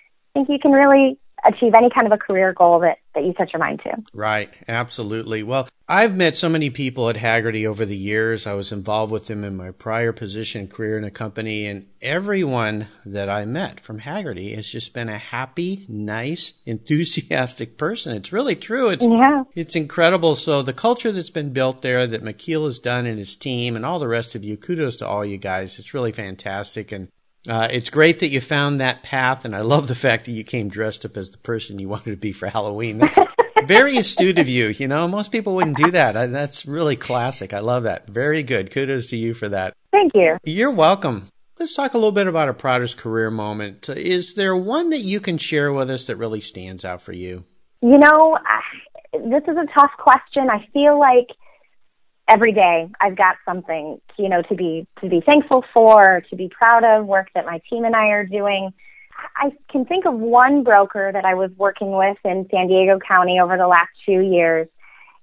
I 0.00 0.38
think 0.38 0.48
you 0.48 0.58
can 0.58 0.72
really 0.72 1.18
achieve 1.44 1.72
any 1.76 1.90
kind 1.90 2.06
of 2.06 2.12
a 2.12 2.18
career 2.18 2.52
goal 2.52 2.80
that, 2.80 2.98
that 3.14 3.24
you 3.24 3.34
set 3.36 3.52
your 3.52 3.60
mind 3.60 3.80
to. 3.84 3.96
Right. 4.12 4.50
Absolutely. 4.68 5.42
Well, 5.42 5.68
I've 5.88 6.16
met 6.16 6.36
so 6.36 6.48
many 6.48 6.70
people 6.70 7.08
at 7.08 7.16
Hagerty 7.16 7.66
over 7.66 7.84
the 7.84 7.96
years. 7.96 8.46
I 8.46 8.54
was 8.54 8.72
involved 8.72 9.12
with 9.12 9.26
them 9.26 9.44
in 9.44 9.56
my 9.56 9.72
prior 9.72 10.12
position 10.12 10.68
career 10.68 10.96
in 10.96 11.04
a 11.04 11.10
company 11.10 11.66
and 11.66 11.86
everyone 12.00 12.88
that 13.04 13.28
I 13.28 13.44
met 13.44 13.80
from 13.80 14.00
Hagerty 14.00 14.54
has 14.54 14.68
just 14.68 14.94
been 14.94 15.08
a 15.08 15.18
happy, 15.18 15.84
nice, 15.88 16.54
enthusiastic 16.66 17.76
person. 17.76 18.16
It's 18.16 18.32
really 18.32 18.56
true. 18.56 18.88
It's, 18.90 19.06
yeah. 19.06 19.42
it's 19.54 19.76
incredible. 19.76 20.36
So 20.36 20.62
the 20.62 20.72
culture 20.72 21.12
that's 21.12 21.30
been 21.30 21.52
built 21.52 21.82
there 21.82 22.06
that 22.06 22.24
McKeel 22.24 22.64
has 22.66 22.78
done 22.78 23.04
and 23.06 23.18
his 23.18 23.36
team 23.36 23.76
and 23.76 23.84
all 23.84 23.98
the 23.98 24.08
rest 24.08 24.34
of 24.34 24.44
you, 24.44 24.56
kudos 24.56 24.96
to 24.96 25.06
all 25.06 25.24
you 25.24 25.38
guys. 25.38 25.78
It's 25.78 25.94
really 25.94 26.12
fantastic. 26.12 26.92
And 26.92 27.08
uh, 27.48 27.68
it's 27.70 27.90
great 27.90 28.20
that 28.20 28.28
you 28.28 28.40
found 28.40 28.80
that 28.80 29.02
path, 29.02 29.44
and 29.44 29.54
I 29.54 29.62
love 29.62 29.88
the 29.88 29.94
fact 29.94 30.26
that 30.26 30.32
you 30.32 30.44
came 30.44 30.68
dressed 30.68 31.04
up 31.04 31.16
as 31.16 31.30
the 31.30 31.38
person 31.38 31.78
you 31.78 31.88
wanted 31.90 32.10
to 32.10 32.16
be 32.16 32.32
for 32.32 32.48
Halloween. 32.48 32.98
That's 32.98 33.18
Very 33.64 33.96
astute 33.96 34.38
of 34.38 34.48
you. 34.48 34.68
You 34.68 34.88
know, 34.88 35.06
most 35.06 35.30
people 35.30 35.54
wouldn't 35.54 35.76
do 35.76 35.90
that. 35.92 36.16
I, 36.16 36.26
that's 36.26 36.66
really 36.66 36.96
classic. 36.96 37.52
I 37.52 37.60
love 37.60 37.84
that. 37.84 38.08
Very 38.08 38.42
good. 38.42 38.70
Kudos 38.70 39.06
to 39.08 39.16
you 39.16 39.34
for 39.34 39.48
that. 39.50 39.74
Thank 39.92 40.12
you. 40.14 40.36
You're 40.44 40.70
welcome. 40.70 41.28
Let's 41.58 41.74
talk 41.74 41.94
a 41.94 41.96
little 41.96 42.12
bit 42.12 42.26
about 42.26 42.48
a 42.48 42.54
proudest 42.54 42.96
career 42.96 43.30
moment. 43.30 43.88
Is 43.88 44.34
there 44.34 44.56
one 44.56 44.90
that 44.90 45.00
you 45.00 45.20
can 45.20 45.38
share 45.38 45.72
with 45.72 45.90
us 45.90 46.06
that 46.06 46.16
really 46.16 46.40
stands 46.40 46.84
out 46.84 47.02
for 47.02 47.12
you? 47.12 47.44
You 47.82 47.98
know, 47.98 48.38
I, 48.44 49.18
this 49.18 49.42
is 49.46 49.56
a 49.56 49.66
tough 49.78 49.92
question. 49.98 50.48
I 50.50 50.66
feel 50.72 50.98
like 50.98 51.28
every 52.28 52.52
day 52.52 52.88
I've 53.00 53.16
got 53.16 53.36
something, 53.44 54.00
you 54.18 54.28
know, 54.28 54.42
to 54.42 54.54
be 54.54 54.86
to 55.00 55.08
be 55.08 55.20
thankful 55.20 55.64
for, 55.74 56.22
to 56.30 56.36
be 56.36 56.48
proud 56.48 56.84
of, 56.84 57.06
work 57.06 57.28
that 57.34 57.44
my 57.44 57.60
team 57.68 57.84
and 57.84 57.94
I 57.94 58.08
are 58.08 58.26
doing. 58.26 58.72
I 59.36 59.52
can 59.70 59.84
think 59.84 60.06
of 60.06 60.14
one 60.14 60.64
broker 60.64 61.10
that 61.12 61.24
I 61.24 61.34
was 61.34 61.50
working 61.56 61.92
with 61.92 62.16
in 62.24 62.48
San 62.50 62.68
Diego 62.68 62.98
County 62.98 63.38
over 63.40 63.56
the 63.56 63.68
last 63.68 63.90
two 64.04 64.20
years. 64.20 64.68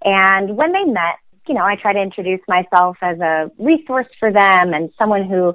And 0.04 0.56
when 0.56 0.72
they 0.72 0.84
met, 0.84 1.16
you 1.48 1.56
know, 1.56 1.64
I 1.64 1.76
try 1.76 1.94
to 1.94 2.02
introduce 2.02 2.40
myself 2.48 2.98
as 3.02 3.20
a 3.20 3.52
resource 3.58 4.08
for 4.20 4.32
them 4.32 4.74
and 4.74 4.92
someone 4.98 5.28
who 5.28 5.54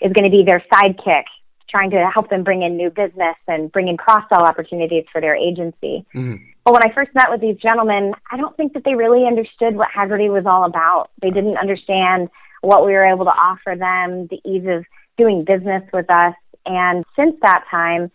is 0.00 0.12
going 0.12 0.24
to 0.24 0.30
be 0.30 0.44
their 0.46 0.62
sidekick, 0.72 1.24
trying 1.72 1.90
to 1.90 2.08
help 2.12 2.28
them 2.28 2.44
bring 2.44 2.62
in 2.62 2.76
new 2.76 2.90
business 2.90 3.34
and 3.48 3.72
bring 3.72 3.88
in 3.88 3.96
cross 3.96 4.22
sell 4.28 4.44
opportunities 4.44 5.04
for 5.10 5.20
their 5.20 5.34
agency. 5.34 6.04
Mm-hmm. 6.14 6.36
But 6.64 6.74
when 6.74 6.82
I 6.84 6.94
first 6.94 7.10
met 7.14 7.30
with 7.30 7.40
these 7.40 7.56
gentlemen, 7.56 8.12
I 8.30 8.36
don't 8.36 8.56
think 8.56 8.74
that 8.74 8.84
they 8.84 8.94
really 8.94 9.26
understood 9.26 9.74
what 9.74 9.88
Hagerty 9.88 10.30
was 10.30 10.44
all 10.46 10.64
about. 10.64 11.10
They 11.20 11.30
didn't 11.30 11.56
understand 11.56 12.28
what 12.60 12.86
we 12.86 12.92
were 12.92 13.04
able 13.04 13.24
to 13.24 13.32
offer 13.32 13.74
them, 13.76 14.28
the 14.28 14.40
ease 14.48 14.66
of 14.68 14.84
doing 15.16 15.44
business 15.44 15.82
with 15.92 16.08
us. 16.10 16.34
And 16.64 17.04
since 17.16 17.34
that 17.42 17.64
time, 17.70 18.12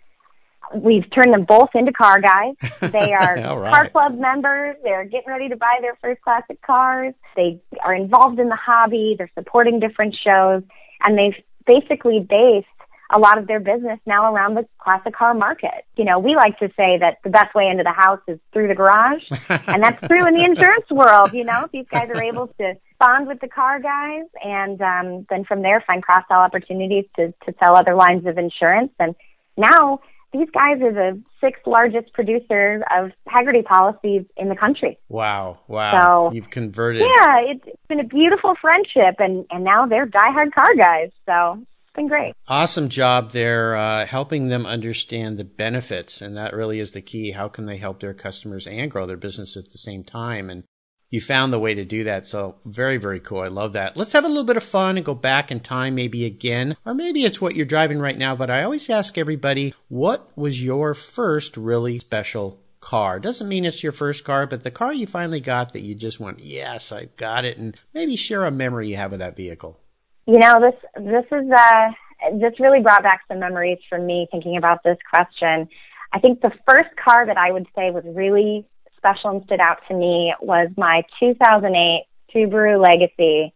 we've 0.73 1.09
turned 1.11 1.33
them 1.33 1.43
both 1.43 1.69
into 1.73 1.91
car 1.91 2.21
guys. 2.21 2.55
They 2.91 3.13
are 3.13 3.35
right. 3.35 3.73
car 3.73 3.89
club 3.89 4.17
members. 4.17 4.77
They're 4.83 5.03
getting 5.03 5.29
ready 5.29 5.49
to 5.49 5.57
buy 5.57 5.79
their 5.81 5.97
first 6.01 6.21
classic 6.21 6.61
cars. 6.61 7.13
They 7.35 7.59
are 7.83 7.93
involved 7.93 8.39
in 8.39 8.49
the 8.49 8.55
hobby. 8.55 9.15
They're 9.17 9.31
supporting 9.35 9.79
different 9.79 10.15
shows. 10.15 10.63
And 11.01 11.17
they've 11.17 11.35
basically 11.65 12.19
based 12.19 12.67
a 13.09 13.19
lot 13.19 13.37
of 13.37 13.47
their 13.47 13.59
business 13.59 13.99
now 14.05 14.33
around 14.33 14.55
the 14.55 14.67
classic 14.79 15.15
car 15.15 15.33
market. 15.33 15.85
You 15.95 16.05
know, 16.05 16.19
we 16.19 16.35
like 16.35 16.59
to 16.59 16.67
say 16.75 16.97
that 16.99 17.17
the 17.23 17.29
best 17.29 17.55
way 17.55 17.67
into 17.67 17.83
the 17.83 17.91
house 17.91 18.19
is 18.27 18.39
through 18.53 18.67
the 18.67 18.75
garage, 18.75 19.23
and 19.67 19.81
that's 19.83 20.05
true 20.07 20.27
in 20.27 20.35
the 20.35 20.43
insurance 20.43 20.89
world. 20.91 21.31
You 21.33 21.45
know, 21.45 21.67
these 21.71 21.87
guys 21.89 22.09
are 22.13 22.23
able 22.23 22.47
to 22.59 22.73
bond 22.99 23.27
with 23.27 23.39
the 23.39 23.47
car 23.47 23.79
guys, 23.79 24.25
and 24.43 24.81
um, 24.81 25.25
then 25.29 25.45
from 25.45 25.61
there 25.61 25.83
find 25.85 26.03
cross 26.03 26.23
sell 26.27 26.39
opportunities 26.39 27.05
to 27.15 27.33
to 27.45 27.53
sell 27.63 27.75
other 27.75 27.95
lines 27.95 28.25
of 28.25 28.37
insurance. 28.37 28.91
And 28.99 29.15
now 29.55 30.01
these 30.33 30.49
guys 30.53 30.81
are 30.81 30.91
the 30.91 31.21
sixth 31.39 31.65
largest 31.65 32.11
producer 32.13 32.83
of 32.95 33.11
Hagerty 33.27 33.63
policies 33.63 34.25
in 34.35 34.49
the 34.49 34.55
country. 34.55 34.99
Wow, 35.07 35.59
wow! 35.67 36.29
So 36.29 36.33
you've 36.33 36.49
converted. 36.49 37.03
Yeah, 37.03 37.39
it's, 37.39 37.63
it's 37.65 37.87
been 37.87 38.01
a 38.01 38.07
beautiful 38.07 38.55
friendship, 38.59 39.15
and 39.19 39.45
and 39.49 39.63
now 39.63 39.85
they're 39.85 40.07
diehard 40.07 40.51
car 40.53 40.75
guys. 40.75 41.11
So 41.25 41.65
been 41.97 42.07
great. 42.07 42.33
Awesome 42.47 42.87
job 42.87 43.31
there, 43.31 43.75
uh, 43.75 44.05
helping 44.05 44.47
them 44.47 44.65
understand 44.65 45.37
the 45.37 45.43
benefits, 45.43 46.21
and 46.21 46.37
that 46.37 46.53
really 46.53 46.79
is 46.79 46.91
the 46.91 47.01
key. 47.01 47.31
How 47.31 47.49
can 47.49 47.65
they 47.65 47.75
help 47.75 47.99
their 47.99 48.13
customers 48.13 48.65
and 48.65 48.89
grow 48.89 49.05
their 49.05 49.17
business 49.17 49.57
at 49.57 49.71
the 49.71 49.77
same 49.77 50.05
time? 50.05 50.49
And 50.49 50.63
you 51.09 51.19
found 51.19 51.51
the 51.51 51.59
way 51.59 51.73
to 51.73 51.83
do 51.83 52.03
that. 52.05 52.25
So 52.25 52.55
very, 52.65 52.97
very 52.97 53.19
cool. 53.19 53.41
I 53.41 53.47
love 53.47 53.73
that. 53.73 53.97
Let's 53.97 54.13
have 54.13 54.25
a 54.25 54.29
little 54.29 54.43
bit 54.43 54.57
of 54.57 54.63
fun 54.63 54.97
and 54.97 55.05
go 55.05 55.15
back 55.15 55.51
in 55.51 55.59
time, 55.59 55.95
maybe 55.95 56.25
again, 56.25 56.77
or 56.85 56.93
maybe 56.93 57.25
it's 57.25 57.41
what 57.41 57.55
you're 57.55 57.65
driving 57.65 57.99
right 57.99 58.17
now. 58.17 58.35
But 58.35 58.49
I 58.49 58.63
always 58.63 58.89
ask 58.89 59.17
everybody, 59.17 59.73
what 59.89 60.37
was 60.37 60.63
your 60.63 60.93
first 60.93 61.57
really 61.57 61.99
special 61.99 62.61
car. 62.79 63.19
Doesn't 63.19 63.49
mean 63.49 63.65
it's 63.65 63.83
your 63.83 63.91
first 63.91 64.23
car, 64.23 64.45
but 64.45 64.63
the 64.63 64.71
car 64.71 64.93
you 64.93 65.07
finally 65.07 65.41
got 65.41 65.73
that 65.73 65.81
you 65.81 65.95
just 65.95 66.19
went, 66.19 66.39
yes, 66.39 66.91
I 66.91 67.05
got 67.17 67.43
it. 67.43 67.57
And 67.57 67.75
maybe 67.93 68.15
share 68.15 68.45
a 68.45 68.51
memory 68.51 68.87
you 68.87 68.95
have 68.97 69.13
of 69.13 69.19
that 69.19 69.35
vehicle. 69.35 69.79
You 70.27 70.39
know, 70.39 70.59
this 70.59 71.03
this 71.03 71.25
is 71.31 71.49
uh 71.51 71.91
this 72.33 72.59
really 72.59 72.81
brought 72.81 73.03
back 73.03 73.21
some 73.27 73.39
memories 73.39 73.79
for 73.87 73.97
me 73.97 74.27
thinking 74.29 74.57
about 74.57 74.83
this 74.83 74.97
question. 75.09 75.69
I 76.11 76.19
think 76.19 76.41
the 76.41 76.51
first 76.69 76.89
car 76.97 77.25
that 77.25 77.37
I 77.37 77.51
would 77.51 77.67
say 77.75 77.91
was 77.91 78.03
really 78.05 78.65
special 78.97 79.29
and 79.29 79.43
stood 79.45 79.59
out 79.59 79.77
to 79.87 79.93
me 79.93 80.33
was 80.41 80.69
my 80.75 81.03
2008 81.19 82.05
Subaru 82.33 82.81
Legacy 82.81 83.53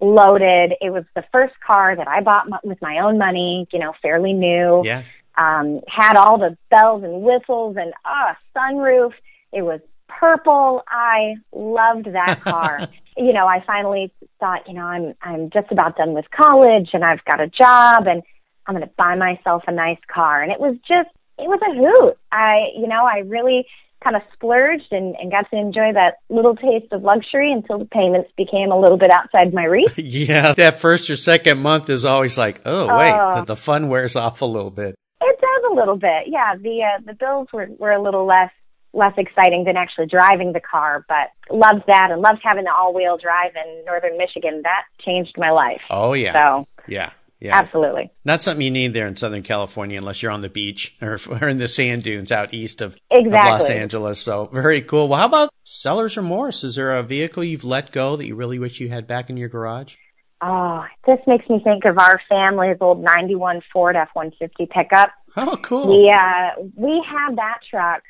loaded. 0.00 0.74
It 0.80 0.90
was 0.90 1.04
the 1.14 1.24
first 1.32 1.54
car 1.66 1.96
that 1.96 2.06
I 2.06 2.20
bought 2.20 2.46
with 2.64 2.80
my 2.80 3.00
own 3.00 3.18
money, 3.18 3.66
you 3.72 3.78
know, 3.78 3.92
fairly 4.00 4.32
new. 4.32 4.82
Yeah. 4.84 5.02
Um, 5.36 5.80
had 5.88 6.16
all 6.16 6.38
the 6.38 6.56
bells 6.70 7.02
and 7.02 7.22
whistles 7.22 7.76
and 7.78 7.92
uh 8.04 8.34
sunroof. 8.54 9.12
It 9.52 9.62
was 9.62 9.80
purple. 10.08 10.84
I 10.86 11.34
loved 11.52 12.06
that 12.12 12.40
car. 12.42 12.88
you 13.16 13.32
know, 13.32 13.46
I 13.46 13.64
finally 13.66 14.12
thought, 14.42 14.66
you 14.66 14.74
know, 14.74 14.84
I'm 14.84 15.14
I'm 15.22 15.50
just 15.50 15.70
about 15.70 15.96
done 15.96 16.14
with 16.14 16.24
college 16.30 16.90
and 16.92 17.04
I've 17.04 17.24
got 17.24 17.40
a 17.40 17.46
job 17.46 18.08
and 18.08 18.22
I'm 18.66 18.74
going 18.74 18.86
to 18.86 18.92
buy 18.98 19.14
myself 19.14 19.62
a 19.68 19.72
nice 19.72 20.00
car. 20.12 20.42
And 20.42 20.50
it 20.50 20.58
was 20.58 20.74
just 20.86 21.08
it 21.38 21.46
was 21.46 21.60
a 21.62 21.74
hoot. 21.74 22.18
I, 22.32 22.66
you 22.76 22.88
know, 22.88 23.04
I 23.04 23.20
really 23.20 23.66
kind 24.02 24.16
of 24.16 24.22
splurged 24.32 24.90
and, 24.90 25.14
and 25.14 25.30
got 25.30 25.48
to 25.50 25.56
enjoy 25.56 25.92
that 25.94 26.14
little 26.28 26.56
taste 26.56 26.92
of 26.92 27.02
luxury 27.02 27.52
until 27.52 27.78
the 27.78 27.84
payments 27.84 28.30
became 28.36 28.72
a 28.72 28.78
little 28.78 28.96
bit 28.96 29.10
outside 29.12 29.54
my 29.54 29.64
reach. 29.64 29.92
yeah, 29.96 30.54
that 30.54 30.80
first 30.80 31.08
or 31.08 31.14
second 31.14 31.60
month 31.60 31.88
is 31.88 32.04
always 32.04 32.36
like, 32.36 32.62
oh, 32.64 32.86
wait, 32.96 33.10
the, 33.10 33.40
oh. 33.42 33.44
the, 33.44 33.56
fun 33.56 33.88
wears 33.88 34.16
off 34.16 34.42
a 34.42 34.44
little 34.44 34.72
bit. 34.72 34.96
It 35.20 35.40
does 35.40 35.70
a 35.70 35.74
little 35.74 35.96
bit. 35.96 36.24
Yeah, 36.26 36.56
the 36.56 36.82
uh, 36.82 37.00
the 37.06 37.14
bills 37.14 37.46
were 37.52 37.68
were 37.78 37.92
a 37.92 38.02
little 38.02 38.26
less 38.26 38.50
less 38.92 39.14
exciting 39.16 39.64
than 39.64 39.76
actually 39.76 40.06
driving 40.06 40.52
the 40.52 40.60
car, 40.60 41.04
but 41.08 41.30
loved 41.54 41.84
that 41.86 42.10
and 42.10 42.20
loved 42.20 42.40
having 42.42 42.64
the 42.64 42.72
all 42.72 42.94
wheel 42.94 43.16
drive 43.16 43.52
in 43.56 43.84
northern 43.84 44.18
Michigan. 44.18 44.62
That 44.64 44.84
changed 45.00 45.34
my 45.36 45.50
life. 45.50 45.80
Oh 45.90 46.12
yeah. 46.12 46.32
So 46.32 46.66
yeah. 46.86 47.10
Yeah. 47.40 47.56
Absolutely. 47.56 48.12
Not 48.24 48.40
something 48.40 48.64
you 48.64 48.70
need 48.70 48.92
there 48.92 49.08
in 49.08 49.16
Southern 49.16 49.42
California 49.42 49.98
unless 49.98 50.22
you're 50.22 50.30
on 50.30 50.42
the 50.42 50.48
beach 50.48 50.96
or, 51.02 51.18
or 51.28 51.48
in 51.48 51.56
the 51.56 51.66
sand 51.66 52.04
dunes 52.04 52.30
out 52.30 52.54
east 52.54 52.80
of, 52.80 52.96
exactly. 53.10 53.54
of, 53.54 53.60
Los 53.60 53.68
Angeles. 53.68 54.20
So 54.20 54.46
very 54.52 54.80
cool. 54.80 55.08
Well, 55.08 55.18
how 55.18 55.26
about 55.26 55.50
sellers 55.64 56.16
remorse? 56.16 56.62
Is 56.62 56.76
there 56.76 56.96
a 56.96 57.02
vehicle 57.02 57.42
you've 57.42 57.64
let 57.64 57.90
go 57.90 58.14
that 58.14 58.26
you 58.26 58.36
really 58.36 58.60
wish 58.60 58.78
you 58.78 58.90
had 58.90 59.08
back 59.08 59.28
in 59.28 59.36
your 59.36 59.48
garage? 59.48 59.96
Oh, 60.40 60.84
this 61.04 61.18
makes 61.26 61.48
me 61.48 61.60
think 61.64 61.84
of 61.84 61.98
our 61.98 62.20
family's 62.28 62.76
old 62.80 63.02
91 63.02 63.62
Ford 63.72 63.96
F-150 63.96 64.70
pickup. 64.70 65.10
Oh, 65.36 65.56
cool. 65.62 65.88
We, 65.88 66.14
uh, 66.16 66.62
we 66.76 67.04
had 67.08 67.36
that 67.36 67.58
truck 67.68 68.02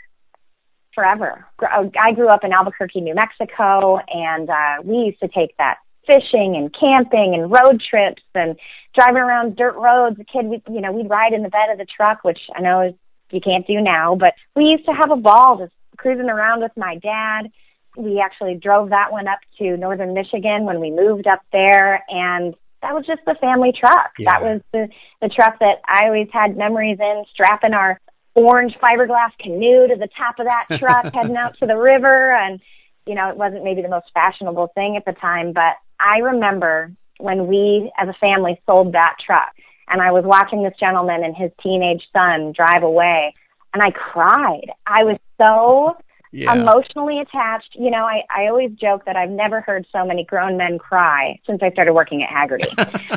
forever. 0.95 1.47
I 1.61 2.13
grew 2.13 2.29
up 2.29 2.45
in 2.45 2.53
Albuquerque, 2.53 3.01
New 3.01 3.15
Mexico, 3.15 3.99
and 4.09 4.49
uh, 4.49 4.83
we 4.85 4.97
used 4.97 5.21
to 5.21 5.29
take 5.29 5.57
that 5.59 5.79
fishing 6.07 6.57
and 6.57 6.75
camping 6.79 7.35
and 7.35 7.51
road 7.51 7.81
trips 7.89 8.23
and 8.35 8.57
driving 8.95 9.23
around 9.23 9.57
dirt 9.57 9.77
roads. 9.77 10.19
A 10.21 10.25
kid, 10.25 10.47
we, 10.47 10.63
you 10.69 10.81
know, 10.81 10.93
we'd 10.93 11.09
ride 11.09 11.33
in 11.33 11.43
the 11.43 11.49
bed 11.49 11.71
of 11.71 11.79
the 11.79 11.87
truck, 11.87 12.25
which 12.25 12.41
I 12.55 12.61
know 12.61 12.81
is, 12.81 12.95
you 13.31 13.41
can't 13.41 13.67
do 13.67 13.81
now, 13.81 14.15
but 14.15 14.35
we 14.55 14.65
used 14.65 14.85
to 14.85 14.93
have 14.93 15.11
a 15.11 15.17
ball 15.17 15.57
just 15.57 15.73
cruising 15.97 16.29
around 16.29 16.61
with 16.61 16.73
my 16.77 16.97
dad. 16.99 17.51
We 17.97 18.21
actually 18.21 18.57
drove 18.57 18.91
that 18.91 19.11
one 19.11 19.27
up 19.27 19.39
to 19.59 19.77
northern 19.79 20.13
Michigan 20.13 20.65
when 20.67 20.81
we 20.81 20.91
moved 20.91 21.27
up 21.27 21.41
there, 21.51 22.05
and 22.11 22.55
that 22.83 22.95
was 22.95 23.07
just 23.07 23.21
the 23.25 23.35
family 23.41 23.73
truck. 23.73 24.13
Yeah. 24.19 24.33
That 24.33 24.43
was 24.43 24.61
the 24.73 24.89
the 25.23 25.29
truck 25.29 25.61
that 25.61 25.81
I 25.89 26.07
always 26.07 26.29
had 26.31 26.57
memories 26.59 26.99
in, 27.01 27.25
strapping 27.33 27.73
our 27.73 28.01
orange 28.35 28.75
fiberglass 28.83 29.31
canoe 29.38 29.88
to 29.88 29.97
the 29.97 30.09
top 30.16 30.38
of 30.38 30.47
that 30.47 30.66
truck, 30.79 31.12
heading 31.14 31.37
out 31.37 31.59
to 31.59 31.66
the 31.66 31.77
river, 31.77 32.35
and 32.35 32.61
you 33.07 33.14
know, 33.14 33.29
it 33.29 33.37
wasn't 33.37 33.64
maybe 33.64 33.83
the 33.83 33.88
most 33.88 34.07
fashionable 34.14 34.68
thing 34.75 34.97
at 34.97 35.05
the 35.05 35.12
time, 35.12 35.53
but 35.53 35.75
I 35.99 36.18
remember 36.18 36.92
when 37.18 37.47
we 37.47 37.90
as 37.99 38.09
a 38.09 38.14
family 38.14 38.61
sold 38.66 38.92
that 38.92 39.16
truck 39.25 39.55
and 39.88 40.01
I 40.01 40.11
was 40.11 40.25
watching 40.25 40.62
this 40.62 40.75
gentleman 40.79 41.25
and 41.25 41.37
his 41.37 41.51
teenage 41.62 42.03
son 42.12 42.53
drive 42.53 42.83
away 42.83 43.33
and 43.75 43.83
I 43.83 43.90
cried. 43.90 44.71
I 44.87 45.05
was 45.05 45.18
so 45.38 45.97
yeah. 46.33 46.53
emotionally 46.53 47.21
attached. 47.21 47.75
You 47.75 47.90
know, 47.90 48.05
I, 48.05 48.23
I 48.35 48.47
always 48.49 48.73
joke 48.73 49.05
that 49.07 49.16
I've 49.16 49.31
never 49.31 49.61
heard 49.61 49.87
so 49.92 50.05
many 50.05 50.25
grown 50.25 50.57
men 50.57 50.79
cry 50.79 51.38
since 51.47 51.62
I 51.62 51.71
started 51.71 51.92
working 51.92 52.23
at 52.23 52.31
Hagerty. 52.31 52.75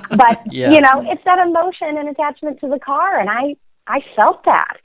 but, 0.18 0.54
yeah. 0.54 0.72
you 0.72 0.82
know, 0.82 1.04
it's 1.12 1.24
that 1.26 1.40
emotion 1.40 1.98
and 1.98 2.10
attachment 2.10 2.60
to 2.62 2.68
the 2.68 2.80
car 2.80 3.20
and 3.20 3.30
I, 3.30 3.56
I 3.88 4.00
felt 4.16 4.44
that. 4.46 4.78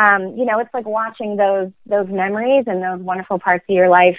Um, 0.00 0.36
you 0.36 0.44
know, 0.44 0.58
it's 0.58 0.72
like 0.72 0.86
watching 0.86 1.36
those, 1.36 1.70
those 1.86 2.08
memories 2.08 2.64
and 2.66 2.82
those 2.82 3.04
wonderful 3.04 3.38
parts 3.38 3.64
of 3.68 3.74
your 3.74 3.88
life 3.88 4.18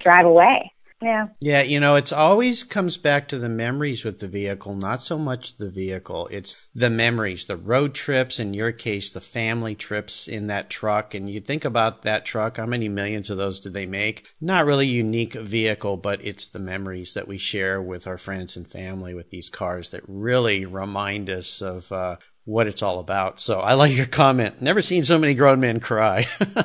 drive 0.00 0.26
away. 0.26 0.72
Yeah. 1.00 1.28
Yeah, 1.40 1.62
you 1.62 1.78
know, 1.78 1.94
it's 1.94 2.12
always 2.12 2.64
comes 2.64 2.96
back 2.96 3.28
to 3.28 3.38
the 3.38 3.48
memories 3.48 4.04
with 4.04 4.18
the 4.18 4.26
vehicle, 4.26 4.74
not 4.74 5.00
so 5.00 5.16
much 5.16 5.56
the 5.56 5.70
vehicle. 5.70 6.28
It's 6.32 6.56
the 6.74 6.90
memories, 6.90 7.46
the 7.46 7.56
road 7.56 7.94
trips, 7.94 8.40
in 8.40 8.52
your 8.52 8.72
case, 8.72 9.12
the 9.12 9.20
family 9.20 9.76
trips 9.76 10.26
in 10.26 10.48
that 10.48 10.70
truck. 10.70 11.14
And 11.14 11.30
you 11.30 11.40
think 11.40 11.64
about 11.64 12.02
that 12.02 12.24
truck, 12.24 12.56
how 12.56 12.66
many 12.66 12.88
millions 12.88 13.30
of 13.30 13.36
those 13.36 13.60
did 13.60 13.74
they 13.74 13.86
make? 13.86 14.34
Not 14.40 14.66
really 14.66 14.88
unique 14.88 15.34
vehicle, 15.34 15.96
but 15.96 16.24
it's 16.24 16.46
the 16.46 16.58
memories 16.58 17.14
that 17.14 17.28
we 17.28 17.38
share 17.38 17.80
with 17.80 18.08
our 18.08 18.18
friends 18.18 18.56
and 18.56 18.68
family 18.68 19.14
with 19.14 19.30
these 19.30 19.50
cars 19.50 19.90
that 19.90 20.02
really 20.08 20.66
remind 20.66 21.30
us 21.30 21.62
of 21.62 21.92
uh, 21.92 22.16
what 22.48 22.66
it's 22.66 22.82
all 22.82 22.98
about. 22.98 23.38
So 23.38 23.60
I 23.60 23.74
like 23.74 23.94
your 23.94 24.06
comment. 24.06 24.62
Never 24.62 24.80
seen 24.80 25.04
so 25.04 25.18
many 25.18 25.34
grown 25.34 25.60
men 25.60 25.80
cry. 25.80 26.26
it's 26.40 26.58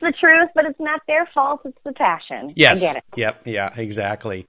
the 0.00 0.12
truth, 0.18 0.50
but 0.52 0.66
it's 0.66 0.80
not 0.80 1.00
their 1.06 1.26
fault. 1.32 1.60
It's 1.64 1.78
the 1.84 1.92
passion. 1.92 2.52
Yes. 2.56 2.78
I 2.78 2.80
get 2.80 2.96
it. 2.96 3.04
Yep. 3.14 3.42
Yeah. 3.46 3.72
Exactly. 3.76 4.48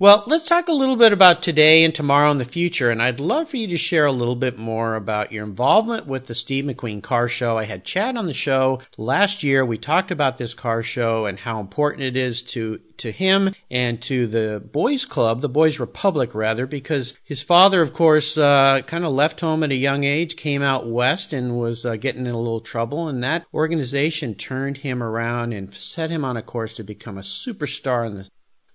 Well, 0.00 0.24
let's 0.26 0.48
talk 0.48 0.68
a 0.68 0.72
little 0.72 0.96
bit 0.96 1.12
about 1.12 1.42
today 1.42 1.84
and 1.84 1.94
tomorrow 1.94 2.30
and 2.30 2.40
the 2.40 2.46
future. 2.46 2.88
And 2.90 3.02
I'd 3.02 3.20
love 3.20 3.50
for 3.50 3.58
you 3.58 3.66
to 3.66 3.76
share 3.76 4.06
a 4.06 4.12
little 4.12 4.34
bit 4.34 4.56
more 4.56 4.94
about 4.94 5.30
your 5.30 5.44
involvement 5.44 6.06
with 6.06 6.24
the 6.24 6.34
Steve 6.34 6.64
McQueen 6.64 7.02
car 7.02 7.28
show. 7.28 7.58
I 7.58 7.64
had 7.64 7.84
Chad 7.84 8.16
on 8.16 8.24
the 8.24 8.32
show 8.32 8.80
last 8.96 9.42
year. 9.42 9.62
We 9.62 9.76
talked 9.76 10.10
about 10.10 10.38
this 10.38 10.54
car 10.54 10.82
show 10.82 11.26
and 11.26 11.38
how 11.38 11.60
important 11.60 12.04
it 12.04 12.16
is 12.16 12.40
to, 12.44 12.80
to 12.96 13.12
him 13.12 13.54
and 13.70 14.00
to 14.04 14.26
the 14.26 14.66
boys 14.72 15.04
club, 15.04 15.42
the 15.42 15.50
boys 15.50 15.78
republic 15.78 16.34
rather, 16.34 16.66
because 16.66 17.18
his 17.22 17.42
father, 17.42 17.82
of 17.82 17.92
course, 17.92 18.38
uh, 18.38 18.80
kind 18.86 19.04
of 19.04 19.12
left 19.12 19.42
home 19.42 19.62
at 19.62 19.70
a 19.70 19.74
young 19.74 20.04
age, 20.04 20.34
came 20.34 20.62
out 20.62 20.88
west 20.88 21.34
and 21.34 21.58
was 21.58 21.84
uh, 21.84 21.96
getting 21.96 22.24
in 22.24 22.32
a 22.32 22.38
little 22.38 22.62
trouble. 22.62 23.06
And 23.06 23.22
that 23.22 23.44
organization 23.52 24.34
turned 24.34 24.78
him 24.78 25.02
around 25.02 25.52
and 25.52 25.74
set 25.74 26.08
him 26.08 26.24
on 26.24 26.38
a 26.38 26.42
course 26.42 26.74
to 26.76 26.84
become 26.84 27.18
a 27.18 27.20
superstar 27.20 28.06
in 28.06 28.14
the 28.14 28.30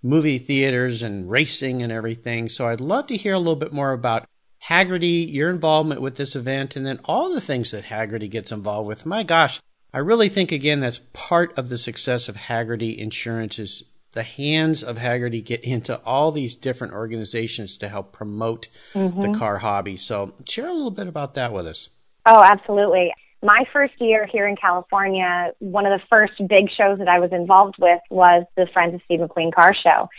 movie 0.06 0.38
theaters 0.38 1.02
and 1.02 1.30
racing 1.30 1.82
and 1.82 1.92
everything. 1.92 2.48
So 2.48 2.68
I'd 2.68 2.80
love 2.80 3.08
to 3.08 3.18
hear 3.18 3.34
a 3.34 3.40
little 3.40 3.56
bit 3.56 3.74
more 3.74 3.92
about 3.92 4.28
Hagerty, 4.70 5.32
your 5.32 5.50
involvement 5.50 6.00
with 6.00 6.16
this 6.16 6.36
event, 6.36 6.76
and 6.76 6.86
then 6.86 7.00
all 7.06 7.34
the 7.34 7.42
things 7.42 7.72
that 7.72 7.86
Hagerty 7.86 8.30
gets 8.30 8.52
involved 8.52 8.88
with. 8.88 9.06
My 9.06 9.24
gosh, 9.24 9.60
I 9.94 10.00
really 10.00 10.30
think 10.30 10.52
again 10.52 10.80
that's 10.80 11.02
part 11.14 11.58
of 11.58 11.70
the 11.70 11.78
success 11.78 12.30
of 12.30 12.36
Hagerty 12.36 12.98
Insurance 12.98 13.58
is 13.58 13.84
the 14.12 14.24
hands 14.24 14.84
of 14.84 14.98
Hagerty 14.98 15.44
get 15.44 15.64
into 15.64 16.00
all 16.04 16.32
these 16.32 16.56
different 16.56 16.94
organizations 16.94 17.78
to 17.80 17.90
help 17.90 18.14
promote 18.14 18.70
mm-hmm. 18.94 19.22
the 19.22 19.38
car 19.38 19.58
hobby. 19.58 19.98
So 19.98 20.34
share 20.48 20.68
a 20.68 20.74
little 20.74 20.92
bit 20.92 21.08
about 21.08 21.34
that 21.34 21.52
with 21.52 21.68
us. 21.68 21.90
Oh, 22.26 22.44
absolutely 22.44 23.12
my 23.46 23.64
first 23.72 23.94
year 24.00 24.28
here 24.30 24.48
in 24.48 24.56
California, 24.56 25.52
one 25.60 25.86
of 25.86 26.00
the 26.00 26.06
first 26.10 26.34
big 26.50 26.70
shows 26.76 26.98
that 26.98 27.08
I 27.08 27.20
was 27.20 27.32
involved 27.32 27.76
with 27.80 28.02
was 28.10 28.44
the 28.58 28.68
Friends 28.74 28.96
of 28.96 29.02
Steve 29.06 29.20
McQueen 29.20 29.54
Car 29.54 29.74
Show. 29.76 30.10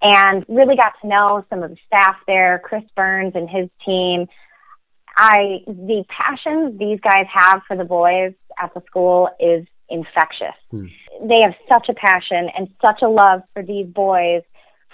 And 0.00 0.44
really 0.48 0.76
got 0.76 0.92
to 1.02 1.08
know 1.08 1.44
some 1.50 1.62
of 1.62 1.70
the 1.70 1.76
staff 1.86 2.16
there, 2.26 2.60
Chris 2.64 2.84
Burns 2.94 3.32
and 3.34 3.50
his 3.50 3.68
team. 3.84 4.26
I 5.16 5.62
the 5.66 6.04
passion 6.08 6.76
these 6.78 7.00
guys 7.00 7.26
have 7.32 7.62
for 7.66 7.76
the 7.76 7.84
boys 7.84 8.34
at 8.58 8.72
the 8.74 8.82
school 8.86 9.30
is 9.40 9.66
infectious. 9.88 10.54
Hmm. 10.70 10.86
They 11.22 11.40
have 11.42 11.54
such 11.72 11.88
a 11.88 11.94
passion 11.94 12.50
and 12.56 12.68
such 12.82 13.00
a 13.02 13.08
love 13.08 13.40
for 13.54 13.62
these 13.62 13.86
boys 13.86 14.42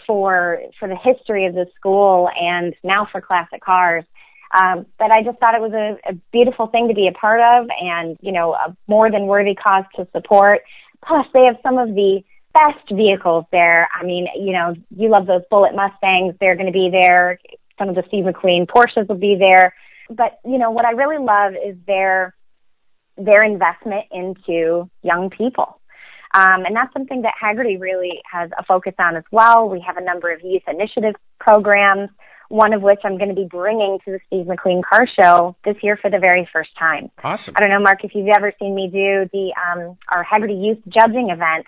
for 0.06 0.62
for 0.78 0.88
the 0.88 0.96
history 0.96 1.46
of 1.46 1.54
the 1.54 1.66
school 1.76 2.28
and 2.40 2.74
now 2.84 3.08
for 3.10 3.20
classic 3.20 3.60
cars 3.60 4.04
um, 4.52 4.86
but 4.98 5.10
I 5.10 5.22
just 5.22 5.38
thought 5.38 5.54
it 5.54 5.60
was 5.60 5.72
a, 5.72 5.96
a 6.10 6.14
beautiful 6.32 6.66
thing 6.66 6.88
to 6.88 6.94
be 6.94 7.08
a 7.08 7.12
part 7.12 7.40
of 7.40 7.68
and, 7.80 8.18
you 8.20 8.32
know, 8.32 8.52
a 8.52 8.76
more 8.86 9.10
than 9.10 9.26
worthy 9.26 9.54
cause 9.54 9.84
to 9.96 10.06
support. 10.12 10.60
Plus, 11.04 11.26
they 11.32 11.44
have 11.44 11.56
some 11.62 11.78
of 11.78 11.88
the 11.94 12.22
best 12.52 12.90
vehicles 12.92 13.46
there. 13.50 13.88
I 13.98 14.04
mean, 14.04 14.26
you 14.36 14.52
know, 14.52 14.74
you 14.94 15.08
love 15.08 15.26
those 15.26 15.42
Bullitt 15.50 15.74
Mustangs. 15.74 16.34
They're 16.38 16.56
going 16.56 16.66
to 16.66 16.72
be 16.72 16.90
there. 16.90 17.38
Some 17.78 17.88
of 17.88 17.94
the 17.94 18.04
Steve 18.08 18.24
McQueen 18.24 18.66
Porsches 18.66 19.08
will 19.08 19.16
be 19.16 19.36
there. 19.38 19.74
But, 20.10 20.38
you 20.44 20.58
know, 20.58 20.70
what 20.70 20.84
I 20.84 20.90
really 20.90 21.24
love 21.24 21.54
is 21.54 21.76
their, 21.86 22.34
their 23.16 23.42
investment 23.42 24.04
into 24.10 24.90
young 25.02 25.30
people. 25.30 25.80
Um, 26.34 26.64
and 26.64 26.76
that's 26.76 26.92
something 26.92 27.22
that 27.22 27.34
Hagerty 27.42 27.80
really 27.80 28.20
has 28.30 28.50
a 28.58 28.64
focus 28.64 28.94
on 28.98 29.16
as 29.16 29.24
well. 29.30 29.68
We 29.68 29.80
have 29.86 29.96
a 29.96 30.04
number 30.04 30.30
of 30.30 30.40
youth 30.42 30.62
initiative 30.66 31.14
programs 31.40 32.10
one 32.52 32.74
of 32.74 32.82
which 32.82 33.00
I'm 33.02 33.16
going 33.16 33.30
to 33.30 33.34
be 33.34 33.46
bringing 33.46 33.98
to 34.04 34.10
the 34.10 34.20
Steve 34.26 34.44
McQueen 34.44 34.82
Car 34.84 35.08
Show 35.18 35.56
this 35.64 35.76
year 35.82 35.96
for 35.96 36.10
the 36.10 36.18
very 36.18 36.46
first 36.52 36.68
time. 36.78 37.10
Awesome. 37.24 37.54
I 37.56 37.60
don't 37.60 37.70
know, 37.70 37.80
Mark, 37.80 38.04
if 38.04 38.14
you've 38.14 38.28
ever 38.28 38.52
seen 38.58 38.74
me 38.74 38.88
do 38.88 39.26
the 39.32 39.54
um, 39.56 39.96
our 40.10 40.22
Hagerty 40.22 40.62
Youth 40.62 40.78
Judging 40.86 41.30
event. 41.30 41.66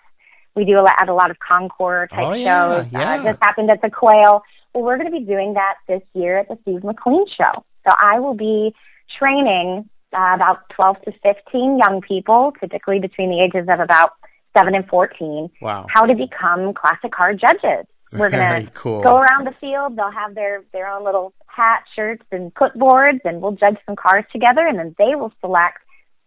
We 0.55 0.67
do 0.67 0.79
a 0.79 0.83
lot, 0.83 0.93
at 1.01 1.09
a 1.09 1.15
lot 1.15 1.31
of 1.31 1.39
Concours 1.39 2.11
type 2.11 2.19
oh, 2.21 2.35
yeah, 2.35 2.83
shows. 2.83 2.93
Yeah. 2.93 3.15
Uh, 3.15 3.23
this 3.23 3.37
happened 3.41 3.71
at 3.71 3.81
the 3.81 3.89
Quail. 3.89 4.43
Well, 4.75 4.85
we're 4.85 4.99
going 4.99 5.11
to 5.11 5.19
be 5.19 5.25
doing 5.25 5.55
that 5.55 5.77
this 5.89 6.03
year 6.13 6.39
at 6.39 6.49
the 6.49 6.59
Steve 6.63 6.83
McQueen 6.83 7.25
Show. 7.35 7.65
So 7.89 7.97
I 7.99 8.21
will 8.21 8.35
be 8.35 8.75
training 9.19 9.89
uh, 10.13 10.33
about 10.35 10.69
12 10.77 10.97
to 11.07 11.13
15 11.23 11.79
young 11.79 12.03
people, 12.07 12.53
typically 12.61 13.01
between 13.01 13.31
the 13.31 13.41
ages 13.41 13.67
of 13.71 13.81
about 13.81 14.13
7 14.57 14.75
and 14.75 14.87
14, 14.87 15.51
wow. 15.63 15.87
how 15.89 16.03
to 16.05 16.15
become 16.15 16.75
classic 16.75 17.11
car 17.11 17.33
judges. 17.33 17.87
We're 18.13 18.31
gonna 18.31 18.71
cool. 18.75 19.03
go 19.03 19.17
around 19.17 19.47
the 19.47 19.55
field. 19.61 19.97
They'll 19.97 20.11
have 20.11 20.35
their 20.35 20.65
their 20.73 20.89
own 20.89 21.05
little 21.05 21.33
hat, 21.47 21.85
shirts, 21.95 22.25
and 22.31 22.55
clipboards, 22.55 23.21
and 23.25 23.41
we'll 23.41 23.53
judge 23.53 23.77
some 23.87 23.97
cars 23.97 24.25
together, 24.33 24.67
and 24.67 24.79
then 24.79 24.95
they 24.99 25.15
will 25.15 25.33
select 25.41 25.79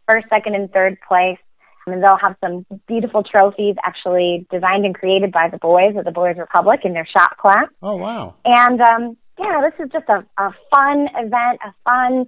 first, 0.09 0.27
second, 0.29 0.55
and 0.55 0.71
third 0.71 0.97
place. 1.07 1.37
And 1.85 2.03
they'll 2.03 2.17
have 2.17 2.35
some 2.43 2.65
beautiful 2.85 3.23
trophies 3.23 3.75
actually 3.81 4.45
designed 4.51 4.85
and 4.85 4.93
created 4.93 5.31
by 5.31 5.47
the 5.49 5.57
boys 5.57 5.95
of 5.95 6.03
the 6.03 6.11
Boys 6.11 6.35
Republic 6.37 6.81
in 6.83 6.91
their 6.91 7.07
shop 7.07 7.37
class. 7.37 7.69
Oh 7.81 7.95
wow! 7.95 8.35
And 8.43 8.81
um, 8.81 9.17
yeah, 9.39 9.61
this 9.61 9.85
is 9.85 9.91
just 9.93 10.09
a, 10.09 10.25
a 10.37 10.53
fun 10.69 11.07
event, 11.15 11.59
a 11.65 11.73
fun 11.85 12.25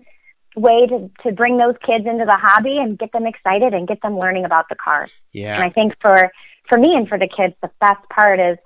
way 0.55 0.87
to 0.87 1.09
to 1.23 1.33
bring 1.33 1.57
those 1.57 1.75
kids 1.85 2.05
into 2.05 2.25
the 2.25 2.37
hobby 2.39 2.77
and 2.77 2.97
get 2.97 3.11
them 3.11 3.25
excited 3.25 3.73
and 3.73 3.87
get 3.87 4.01
them 4.01 4.17
learning 4.17 4.45
about 4.45 4.69
the 4.69 4.75
cars. 4.75 5.11
Yeah. 5.33 5.55
And 5.55 5.63
I 5.63 5.69
think 5.69 5.93
for 6.01 6.31
for 6.69 6.77
me 6.77 6.95
and 6.95 7.07
for 7.07 7.17
the 7.17 7.27
kids, 7.27 7.53
the 7.61 7.69
best 7.81 8.07
part 8.09 8.39
is 8.39 8.57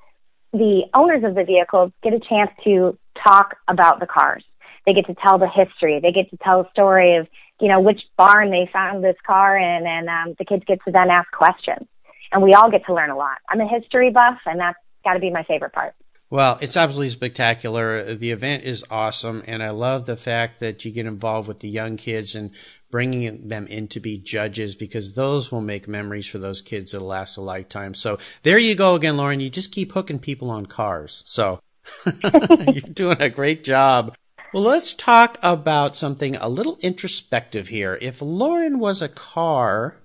the 0.54 0.84
owners 0.94 1.24
of 1.24 1.36
the 1.36 1.44
vehicles 1.44 1.92
get 2.04 2.14
a 2.14 2.20
chance 2.20 2.52
to 2.64 2.98
talk 3.28 3.58
about 3.68 4.00
the 4.00 4.06
cars. 4.06 4.44
They 4.86 4.94
get 4.94 5.08
to 5.08 5.16
tell 5.16 5.40
the 5.40 5.50
history. 5.50 6.00
They 6.02 6.12
get 6.12 6.30
to 6.30 6.38
tell 6.38 6.64
the 6.64 6.70
story 6.70 7.18
of, 7.18 7.28
you 7.60 7.68
know, 7.68 7.80
which 7.80 8.02
barn 8.18 8.52
they 8.52 8.70
found 8.72 9.04
this 9.04 9.16
car 9.26 9.58
in, 9.58 9.88
and 9.88 10.10
um, 10.10 10.36
the 10.38 10.46
kids 10.46 10.64
get 10.68 10.80
to 10.86 10.92
then 10.92 11.10
ask 11.10 11.32
questions. 11.32 11.88
And 12.32 12.42
we 12.42 12.54
all 12.54 12.70
get 12.70 12.86
to 12.86 12.94
learn 12.94 13.10
a 13.10 13.18
lot. 13.18 13.38
I'm 13.50 13.62
a 13.62 13.68
history 13.68 14.12
buff, 14.12 14.40
and 14.46 14.60
that's 14.60 14.78
got 15.04 15.14
to 15.14 15.20
be 15.20 15.30
my 15.30 15.44
favorite 15.44 15.74
part. 15.74 15.94
Well, 16.30 16.58
it's 16.62 16.76
absolutely 16.76 17.12
spectacular. 17.12 18.16
The 18.16 18.32
event 18.32 18.64
is 18.64 18.84
awesome, 18.90 19.44
and 19.46 19.62
I 19.62 19.70
love 19.70 20.08
the 20.08 20.18
fact 20.18 20.60
that 20.62 20.84
you 20.84 20.92
get 20.92 21.06
involved 21.06 21.48
with 21.48 21.60
the 21.60 21.70
young 21.70 21.96
kids 21.96 22.34
and 22.34 22.50
bringing 22.94 23.48
them 23.48 23.66
in 23.66 23.88
to 23.88 24.00
be 24.00 24.20
judges 24.20 24.76
because 24.76 25.16
those 25.16 25.52
will 25.52 25.62
make 25.62 25.88
memories 25.88 26.28
for 26.28 26.38
those 26.38 26.62
kids 26.62 26.92
that'll 26.92 27.08
last 27.08 27.38
a 27.38 27.42
lifetime. 27.42 27.96
So 27.96 28.20
there 28.44 28.60
you 28.60 28.76
go 28.76 28.94
again, 28.94 29.18
Lauren. 29.18 29.40
You 29.40 29.50
just 29.50 29.72
keep 29.72 29.94
hooking 29.94 30.20
people 30.20 30.52
on 30.52 30.68
cars. 30.68 31.24
So 31.26 31.60
you're 32.72 32.94
doing 32.94 33.20
a 33.20 33.30
great 33.30 33.64
job. 33.64 34.16
Well, 34.54 34.62
let's 34.62 34.94
talk 34.94 35.40
about 35.42 35.96
something 35.96 36.36
a 36.36 36.48
little 36.48 36.78
introspective 36.82 37.70
here. 37.70 37.98
If 38.00 38.22
Lauren 38.22 38.78
was 38.78 39.02
a 39.02 39.10
car, 39.10 39.98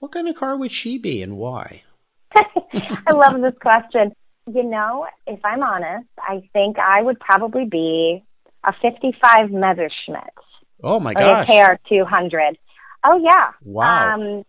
what 0.00 0.12
kind 0.12 0.28
of 0.28 0.36
car 0.36 0.58
would 0.58 0.72
she 0.72 0.98
be 0.98 1.22
and 1.22 1.38
why? 1.38 1.84
I 2.36 3.12
love 3.14 3.40
this 3.40 3.58
question. 3.62 4.12
You 4.46 4.62
know, 4.62 5.06
if 5.26 5.40
I'm 5.42 5.62
honest, 5.62 6.10
I 6.18 6.46
think 6.52 6.78
I 6.78 7.00
would 7.00 7.18
probably 7.18 7.64
be 7.64 8.22
a 8.62 8.74
55 8.82 9.50
Messerschmitt. 9.52 10.34
Oh 10.82 11.00
my 11.00 11.14
gosh. 11.14 11.48
A 11.48 11.52
KR200. 11.52 12.56
Oh 13.04 13.18
yeah. 13.22 13.52
Wow. 13.64 14.14
Um, 14.14 14.44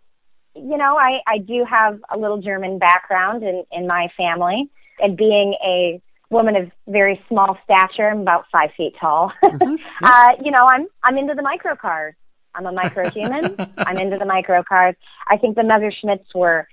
you 0.55 0.77
know, 0.77 0.97
I, 0.97 1.19
I 1.27 1.37
do 1.37 1.65
have 1.69 1.99
a 2.09 2.17
little 2.17 2.41
German 2.41 2.79
background 2.79 3.43
in, 3.43 3.63
in 3.71 3.87
my 3.87 4.07
family 4.17 4.69
and 4.99 5.15
being 5.15 5.55
a 5.63 6.01
woman 6.29 6.55
of 6.55 6.71
very 6.87 7.21
small 7.29 7.57
stature, 7.63 8.09
I'm 8.09 8.21
about 8.21 8.45
five 8.51 8.71
feet 8.75 8.95
tall. 8.99 9.31
Mm-hmm. 9.57 10.05
uh, 10.05 10.27
you 10.43 10.51
know, 10.51 10.67
I'm, 10.69 10.87
I'm 11.03 11.17
into 11.17 11.33
the 11.33 11.41
micro 11.41 11.75
cars. 11.75 12.13
I'm 12.53 12.65
a 12.65 12.71
micro 12.71 13.09
human. 13.09 13.55
I'm 13.77 13.97
into 13.97 14.17
the 14.17 14.25
micro 14.25 14.63
cars. 14.63 14.95
I 15.27 15.37
think 15.37 15.55
the 15.55 15.63
Messerschmitts 15.63 16.35
were 16.35 16.67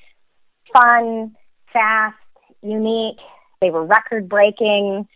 fun, 0.72 1.34
fast, 1.72 2.16
unique. 2.62 3.18
They 3.60 3.70
were 3.70 3.84
record 3.84 4.28
breaking. 4.28 5.08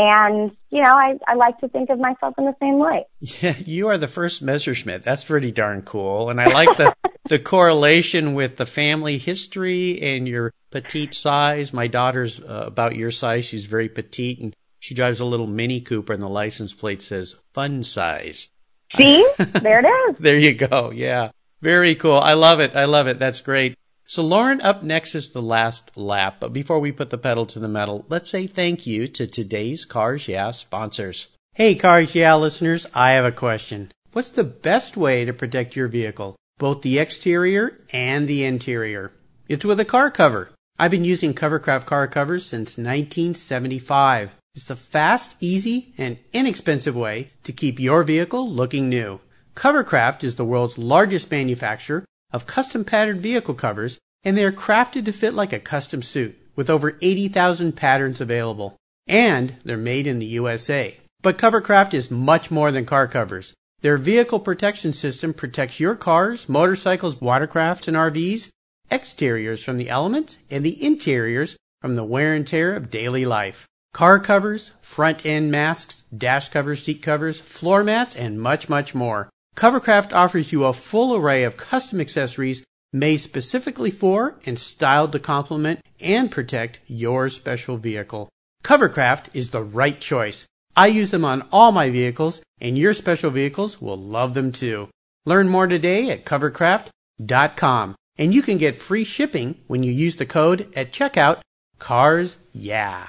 And, 0.00 0.52
you 0.70 0.80
know, 0.80 0.92
I, 0.92 1.18
I 1.26 1.34
like 1.34 1.58
to 1.58 1.68
think 1.68 1.90
of 1.90 1.98
myself 1.98 2.34
in 2.38 2.44
the 2.44 2.54
same 2.60 2.78
light. 2.78 3.06
Yeah, 3.42 3.56
you 3.66 3.88
are 3.88 3.98
the 3.98 4.06
first 4.06 4.42
Messerschmitt. 4.42 5.02
That's 5.02 5.24
pretty 5.24 5.50
darn 5.50 5.82
cool. 5.82 6.30
And 6.30 6.40
I 6.40 6.46
like 6.46 6.76
the, 6.76 6.94
the 7.24 7.40
correlation 7.40 8.34
with 8.34 8.58
the 8.58 8.64
family 8.64 9.18
history 9.18 10.00
and 10.00 10.28
your 10.28 10.54
petite 10.70 11.14
size. 11.14 11.72
My 11.72 11.88
daughter's 11.88 12.40
uh, 12.40 12.64
about 12.68 12.94
your 12.94 13.10
size. 13.10 13.44
She's 13.44 13.66
very 13.66 13.88
petite 13.88 14.38
and 14.38 14.54
she 14.78 14.94
drives 14.94 15.18
a 15.18 15.24
little 15.24 15.48
Mini 15.48 15.80
Cooper 15.80 16.12
and 16.12 16.22
the 16.22 16.28
license 16.28 16.72
plate 16.72 17.02
says 17.02 17.34
fun 17.52 17.82
size. 17.82 18.50
See? 18.96 19.28
There 19.36 19.80
it 19.84 19.88
is. 19.88 20.16
there 20.20 20.38
you 20.38 20.54
go. 20.54 20.92
Yeah. 20.94 21.32
Very 21.60 21.96
cool. 21.96 22.18
I 22.18 22.34
love 22.34 22.60
it. 22.60 22.76
I 22.76 22.84
love 22.84 23.08
it. 23.08 23.18
That's 23.18 23.40
great. 23.40 23.76
So, 24.10 24.22
Lauren, 24.22 24.62
up 24.62 24.82
next 24.82 25.14
is 25.14 25.28
the 25.28 25.42
last 25.42 25.94
lap. 25.94 26.36
But 26.40 26.54
before 26.54 26.80
we 26.80 26.92
put 26.92 27.10
the 27.10 27.18
pedal 27.18 27.44
to 27.44 27.58
the 27.58 27.68
metal, 27.68 28.06
let's 28.08 28.30
say 28.30 28.46
thank 28.46 28.86
you 28.86 29.06
to 29.06 29.26
today's 29.26 29.84
Cars 29.84 30.26
Yeah 30.28 30.50
sponsors. 30.52 31.28
Hey, 31.52 31.74
Cars 31.74 32.14
Yeah 32.14 32.34
listeners, 32.36 32.86
I 32.94 33.10
have 33.10 33.26
a 33.26 33.32
question. 33.32 33.92
What's 34.12 34.30
the 34.30 34.44
best 34.44 34.96
way 34.96 35.26
to 35.26 35.34
protect 35.34 35.76
your 35.76 35.88
vehicle, 35.88 36.36
both 36.56 36.80
the 36.80 36.98
exterior 36.98 37.76
and 37.92 38.26
the 38.26 38.44
interior? 38.44 39.12
It's 39.46 39.66
with 39.66 39.78
a 39.78 39.84
car 39.84 40.10
cover. 40.10 40.52
I've 40.78 40.90
been 40.90 41.04
using 41.04 41.34
Covercraft 41.34 41.84
car 41.84 42.08
covers 42.08 42.46
since 42.46 42.78
1975. 42.78 44.30
It's 44.54 44.70
a 44.70 44.76
fast, 44.76 45.36
easy, 45.40 45.92
and 45.98 46.16
inexpensive 46.32 46.96
way 46.96 47.32
to 47.44 47.52
keep 47.52 47.78
your 47.78 48.04
vehicle 48.04 48.48
looking 48.48 48.88
new. 48.88 49.20
Covercraft 49.54 50.24
is 50.24 50.36
the 50.36 50.46
world's 50.46 50.78
largest 50.78 51.30
manufacturer 51.30 52.06
of 52.32 52.46
custom 52.46 52.84
patterned 52.84 53.20
vehicle 53.20 53.54
covers, 53.54 53.98
and 54.24 54.36
they 54.36 54.44
are 54.44 54.52
crafted 54.52 55.04
to 55.04 55.12
fit 55.12 55.34
like 55.34 55.52
a 55.52 55.60
custom 55.60 56.02
suit 56.02 56.36
with 56.56 56.68
over 56.68 56.98
80,000 57.00 57.72
patterns 57.72 58.20
available. 58.20 58.76
And 59.06 59.56
they're 59.64 59.76
made 59.76 60.06
in 60.06 60.18
the 60.18 60.26
USA. 60.26 60.98
But 61.22 61.38
Covercraft 61.38 61.94
is 61.94 62.10
much 62.10 62.50
more 62.50 62.70
than 62.70 62.84
car 62.84 63.08
covers. 63.08 63.54
Their 63.80 63.96
vehicle 63.96 64.40
protection 64.40 64.92
system 64.92 65.32
protects 65.32 65.80
your 65.80 65.94
cars, 65.94 66.48
motorcycles, 66.48 67.16
watercrafts, 67.16 67.88
and 67.88 67.96
RVs, 67.96 68.48
exteriors 68.90 69.62
from 69.62 69.76
the 69.76 69.88
elements, 69.88 70.38
and 70.50 70.64
the 70.64 70.84
interiors 70.84 71.56
from 71.80 71.94
the 71.94 72.04
wear 72.04 72.34
and 72.34 72.46
tear 72.46 72.74
of 72.74 72.90
daily 72.90 73.24
life. 73.24 73.66
Car 73.94 74.18
covers, 74.18 74.72
front 74.82 75.24
end 75.24 75.50
masks, 75.50 76.02
dash 76.16 76.48
covers, 76.48 76.82
seat 76.82 77.02
covers, 77.02 77.40
floor 77.40 77.84
mats, 77.84 78.14
and 78.16 78.40
much, 78.40 78.68
much 78.68 78.94
more. 78.94 79.30
Covercraft 79.58 80.12
offers 80.12 80.52
you 80.52 80.64
a 80.64 80.72
full 80.72 81.16
array 81.16 81.42
of 81.42 81.56
custom 81.56 82.00
accessories 82.00 82.62
made 82.92 83.16
specifically 83.16 83.90
for 83.90 84.38
and 84.46 84.56
styled 84.56 85.10
to 85.10 85.18
complement 85.18 85.80
and 85.98 86.30
protect 86.30 86.78
your 86.86 87.28
special 87.28 87.76
vehicle. 87.76 88.28
Covercraft 88.62 89.24
is 89.34 89.50
the 89.50 89.60
right 89.60 90.00
choice. 90.00 90.46
I 90.76 90.86
use 90.86 91.10
them 91.10 91.24
on 91.24 91.42
all 91.50 91.72
my 91.72 91.90
vehicles, 91.90 92.40
and 92.60 92.78
your 92.78 92.94
special 92.94 93.32
vehicles 93.32 93.82
will 93.82 93.96
love 93.96 94.34
them 94.34 94.52
too. 94.52 94.90
Learn 95.26 95.48
more 95.48 95.66
today 95.66 96.08
at 96.10 96.24
covercraft.com, 96.24 97.96
and 98.16 98.32
you 98.32 98.42
can 98.42 98.58
get 98.58 98.76
free 98.76 99.02
shipping 99.02 99.56
when 99.66 99.82
you 99.82 99.90
use 99.90 100.14
the 100.14 100.26
code 100.26 100.72
at 100.76 100.92
checkout 100.92 101.40
CARS 101.80 102.36
YEAH. 102.52 103.08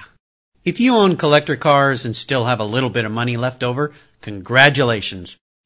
If 0.66 0.80
you 0.80 0.96
own 0.96 1.16
collector 1.16 1.56
cars 1.56 2.06
and 2.06 2.16
still 2.16 2.46
have 2.46 2.60
a 2.60 2.64
little 2.64 2.90
bit 2.90 3.06
of 3.06 3.12
money 3.12 3.38
left 3.38 3.62
over, 3.62 3.92
congratulations. 4.22 5.38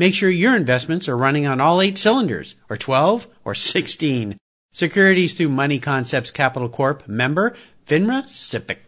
Make 0.00 0.14
sure 0.14 0.30
your 0.30 0.56
investments 0.56 1.10
are 1.10 1.16
running 1.16 1.46
on 1.46 1.60
all 1.60 1.82
eight 1.82 1.98
cylinders, 1.98 2.54
or 2.70 2.78
12, 2.78 3.26
or 3.44 3.54
16. 3.54 4.38
Securities 4.72 5.34
through 5.34 5.50
Money 5.50 5.78
Concepts 5.78 6.30
Capital 6.30 6.70
Corp. 6.70 7.06
Member, 7.06 7.54
FINRA 7.86 8.24
SIPC. 8.24 8.78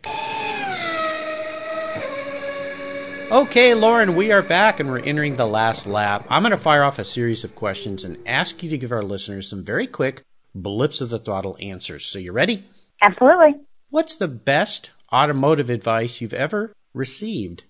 Okay, 3.31 3.75
Lauren, 3.75 4.17
we 4.17 4.33
are 4.33 4.41
back 4.41 4.81
and 4.81 4.89
we're 4.91 5.01
entering 5.01 5.37
the 5.37 5.45
last 5.45 5.87
lap. 5.87 6.25
I'm 6.31 6.41
going 6.41 6.53
to 6.53 6.57
fire 6.57 6.83
off 6.83 6.99
a 6.99 7.05
series 7.05 7.45
of 7.45 7.55
questions 7.55 8.05
and 8.05 8.17
ask 8.27 8.63
you 8.63 8.71
to 8.71 8.79
give 8.79 8.91
our 8.91 9.03
listeners 9.03 9.47
some 9.47 9.63
very 9.63 9.87
quick 9.87 10.23
blips 10.55 11.03
of 11.03 11.11
the 11.11 11.19
throttle 11.19 11.59
answers. 11.61 12.07
So 12.07 12.21
you 12.21 12.33
ready? 12.33 12.65
Absolutely. 13.03 13.57
What's 13.91 14.17
the 14.17 14.29
best 14.29 14.93
automotive 15.13 15.69
advice 15.69 16.23
you've 16.23 16.33
ever 16.33 16.73
received? 16.95 17.65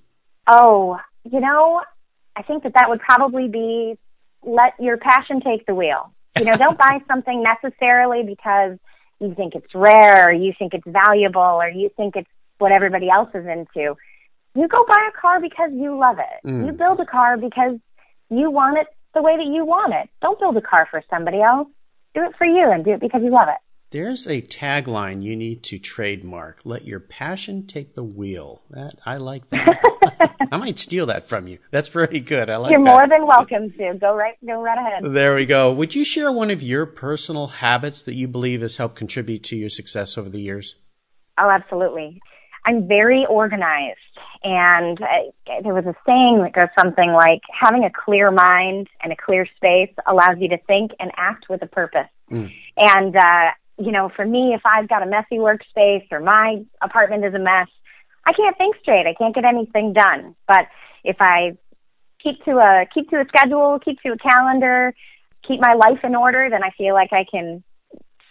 Oh, 0.46 1.00
you 1.24 1.40
know, 1.40 1.82
I 2.36 2.42
think 2.42 2.62
that 2.62 2.74
that 2.74 2.88
would 2.88 3.00
probably 3.00 3.48
be 3.48 3.98
let 4.42 4.74
your 4.80 4.96
passion 4.96 5.40
take 5.40 5.66
the 5.66 5.74
wheel. 5.74 6.12
You 6.38 6.44
know, 6.44 6.56
don't 6.56 6.78
buy 6.86 7.00
something 7.08 7.42
necessarily 7.42 8.22
because 8.22 8.78
you 9.20 9.34
think 9.34 9.54
it's 9.54 9.74
rare 9.74 10.28
or 10.28 10.32
you 10.32 10.52
think 10.58 10.74
it's 10.74 10.86
valuable 10.86 11.40
or 11.40 11.68
you 11.68 11.90
think 11.96 12.16
it's 12.16 12.28
what 12.58 12.72
everybody 12.72 13.08
else 13.08 13.28
is 13.34 13.46
into. 13.46 13.96
You 14.54 14.68
go 14.68 14.84
buy 14.86 15.08
a 15.08 15.20
car 15.20 15.40
because 15.40 15.70
you 15.72 15.98
love 15.98 16.18
it. 16.18 16.46
Mm. 16.46 16.66
You 16.66 16.72
build 16.72 17.00
a 17.00 17.06
car 17.06 17.36
because 17.36 17.78
you 18.28 18.50
want 18.50 18.78
it 18.78 18.86
the 19.14 19.22
way 19.22 19.36
that 19.36 19.46
you 19.46 19.64
want 19.64 19.94
it. 19.94 20.10
Don't 20.20 20.38
build 20.38 20.56
a 20.56 20.60
car 20.60 20.86
for 20.90 21.02
somebody 21.10 21.40
else. 21.40 21.68
Do 22.14 22.22
it 22.24 22.36
for 22.36 22.46
you 22.46 22.70
and 22.70 22.84
do 22.84 22.92
it 22.92 23.00
because 23.00 23.22
you 23.22 23.30
love 23.30 23.48
it. 23.48 23.60
There's 23.92 24.26
a 24.26 24.40
tagline 24.40 25.22
you 25.22 25.36
need 25.36 25.62
to 25.64 25.78
trademark. 25.78 26.62
Let 26.64 26.86
your 26.86 26.98
passion 26.98 27.66
take 27.66 27.94
the 27.94 28.02
wheel. 28.02 28.62
That 28.70 28.94
I 29.04 29.18
like 29.18 29.50
that. 29.50 30.38
I 30.50 30.56
might 30.56 30.78
steal 30.78 31.04
that 31.06 31.26
from 31.26 31.46
you. 31.46 31.58
That's 31.70 31.90
pretty 31.90 32.20
good. 32.20 32.48
I 32.48 32.56
like 32.56 32.70
You're 32.70 32.82
that. 32.82 32.88
more 32.88 33.06
than 33.06 33.26
welcome 33.26 33.70
to. 33.70 33.98
Go 34.00 34.16
right 34.16 34.34
go 34.46 34.62
right 34.62 34.78
ahead. 34.78 35.12
There 35.12 35.34
we 35.34 35.44
go. 35.44 35.70
Would 35.74 35.94
you 35.94 36.04
share 36.04 36.32
one 36.32 36.50
of 36.50 36.62
your 36.62 36.86
personal 36.86 37.48
habits 37.48 38.00
that 38.02 38.14
you 38.14 38.28
believe 38.28 38.62
has 38.62 38.78
helped 38.78 38.96
contribute 38.96 39.42
to 39.44 39.56
your 39.56 39.68
success 39.68 40.16
over 40.16 40.30
the 40.30 40.40
years? 40.40 40.76
Oh, 41.36 41.50
absolutely. 41.50 42.18
I'm 42.64 42.88
very 42.88 43.26
organized 43.28 43.98
and 44.42 44.98
uh, 45.02 45.60
there 45.62 45.74
was 45.74 45.84
a 45.84 45.94
saying 46.06 46.40
that 46.42 46.52
goes 46.54 46.68
something 46.78 47.12
like 47.12 47.42
having 47.52 47.84
a 47.84 47.90
clear 47.90 48.30
mind 48.30 48.88
and 49.02 49.12
a 49.12 49.16
clear 49.16 49.46
space 49.56 49.94
allows 50.06 50.36
you 50.38 50.48
to 50.48 50.58
think 50.66 50.92
and 50.98 51.10
act 51.16 51.50
with 51.50 51.60
a 51.60 51.66
purpose. 51.66 52.08
Mm. 52.30 52.50
And 52.78 53.16
uh 53.16 53.50
you 53.78 53.92
know, 53.92 54.10
for 54.14 54.24
me, 54.24 54.54
if 54.54 54.62
I've 54.64 54.88
got 54.88 55.02
a 55.02 55.06
messy 55.06 55.36
workspace 55.36 56.06
or 56.10 56.20
my 56.20 56.62
apartment 56.80 57.24
is 57.24 57.34
a 57.34 57.38
mess, 57.38 57.68
I 58.26 58.32
can't 58.32 58.56
think 58.56 58.76
straight. 58.80 59.06
I 59.06 59.14
can't 59.14 59.34
get 59.34 59.44
anything 59.44 59.92
done. 59.92 60.36
But 60.46 60.66
if 61.04 61.16
I 61.20 61.56
keep 62.22 62.44
to 62.44 62.58
a 62.58 62.86
keep 62.92 63.10
to 63.10 63.20
a 63.20 63.24
schedule, 63.26 63.78
keep 63.84 64.00
to 64.02 64.12
a 64.12 64.18
calendar, 64.18 64.94
keep 65.46 65.60
my 65.60 65.74
life 65.74 66.00
in 66.04 66.14
order, 66.14 66.48
then 66.50 66.62
I 66.62 66.70
feel 66.76 66.94
like 66.94 67.12
I 67.12 67.24
can 67.28 67.64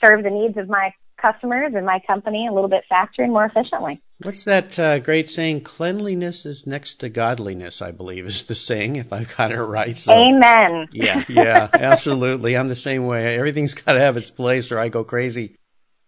serve 0.04 0.24
the 0.24 0.30
needs 0.30 0.58
of 0.58 0.70
my 0.70 0.94
customers 1.22 1.74
and 1.76 1.86
my 1.86 2.00
company 2.08 2.48
a 2.48 2.54
little 2.54 2.70
bit 2.70 2.84
faster 2.90 3.22
and 3.22 3.32
more 3.32 3.46
efficiently. 3.46 4.02
What's 4.24 4.44
that 4.46 4.78
uh, 4.78 5.00
great 5.00 5.30
saying? 5.30 5.62
Cleanliness 5.62 6.46
is 6.46 6.68
next 6.68 6.96
to 7.00 7.10
godliness, 7.10 7.82
I 7.82 7.92
believe, 7.92 8.26
is 8.26 8.44
the 8.46 8.56
saying, 8.56 8.96
if 8.98 9.12
I've 9.14 9.36
got 9.36 9.52
it 9.52 9.62
right. 9.62 9.96
So, 9.98 10.14
Amen. 10.14 10.88
Yeah, 10.92 11.24
yeah, 11.30 11.70
absolutely. 11.74 12.56
I'm 12.58 12.68
the 12.68 12.76
same 12.76 13.06
way. 13.06 13.36
Everything's 13.38 13.74
got 13.84 13.94
to 13.94 14.00
have 14.00 14.18
its 14.18 14.30
place 14.30 14.72
or 14.72 14.80
I 14.80 14.90
go 14.90 15.04
crazy. 15.04 15.56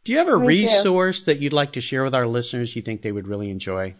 Do 0.03 0.11
you 0.11 0.17
have 0.17 0.27
a 0.27 0.39
Me 0.39 0.47
resource 0.47 1.21
too. 1.21 1.25
that 1.25 1.39
you'd 1.39 1.53
like 1.53 1.73
to 1.73 1.81
share 1.81 2.03
with 2.03 2.13
our 2.13 2.27
listeners 2.27 2.75
you 2.75 2.81
think 2.81 3.01
they 3.01 3.11
would 3.11 3.27
really 3.27 3.49
enjoy? 3.49 3.95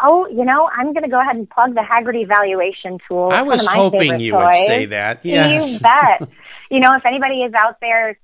Oh, 0.00 0.26
you 0.28 0.44
know, 0.44 0.68
I'm 0.76 0.92
going 0.92 1.04
to 1.04 1.08
go 1.10 1.20
ahead 1.20 1.36
and 1.36 1.48
plug 1.48 1.74
the 1.74 1.80
Hagerty 1.80 2.26
Valuation 2.26 2.98
Tool. 3.08 3.28
I 3.30 3.42
was 3.42 3.64
hoping 3.66 4.18
you 4.20 4.32
toys. 4.32 4.44
would 4.44 4.66
say 4.66 4.86
that. 4.86 5.24
Yes. 5.24 5.74
You 5.74 5.80
bet. 5.82 6.28
you 6.70 6.80
know, 6.80 6.88
if 6.96 7.06
anybody 7.06 7.42
is 7.42 7.52
out 7.54 7.76
there 7.80 8.18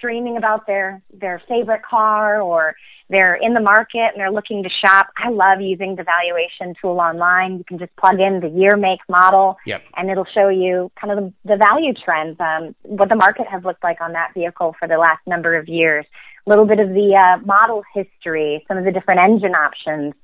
dreaming 0.00 0.36
about 0.36 0.66
their 0.66 1.02
their 1.12 1.42
favorite 1.48 1.82
car 1.82 2.40
or 2.40 2.74
they're 3.12 3.34
in 3.34 3.52
the 3.52 3.60
market 3.60 4.08
and 4.12 4.16
they're 4.16 4.32
looking 4.32 4.62
to 4.62 4.70
shop, 4.70 5.08
I 5.16 5.28
love 5.28 5.60
using 5.60 5.96
the 5.96 6.02
valuation 6.04 6.74
tool 6.80 6.98
online. 6.98 7.58
You 7.58 7.64
can 7.64 7.78
just 7.78 7.94
plug 7.96 8.18
in 8.18 8.40
the 8.40 8.48
year, 8.48 8.76
make, 8.76 9.00
model, 9.08 9.58
yep. 9.66 9.82
and 9.96 10.10
it'll 10.10 10.26
show 10.34 10.48
you 10.48 10.90
kind 10.98 11.12
of 11.12 11.24
the, 11.24 11.50
the 11.50 11.56
value 11.56 11.92
trends, 11.92 12.40
um, 12.40 12.74
what 12.82 13.10
the 13.10 13.16
market 13.16 13.46
has 13.48 13.62
looked 13.64 13.84
like 13.84 14.00
on 14.00 14.12
that 14.12 14.32
vehicle 14.32 14.74
for 14.78 14.88
the 14.88 14.96
last 14.96 15.20
number 15.26 15.56
of 15.56 15.68
years. 15.68 16.06
A 16.46 16.50
little 16.50 16.64
bit 16.64 16.80
of 16.80 16.88
the 16.88 17.14
uh, 17.14 17.44
model 17.44 17.82
history, 17.94 18.64
some 18.66 18.78
of 18.78 18.84
the 18.84 18.92
different 18.92 19.22
engine 19.22 19.54
options, 19.54 20.14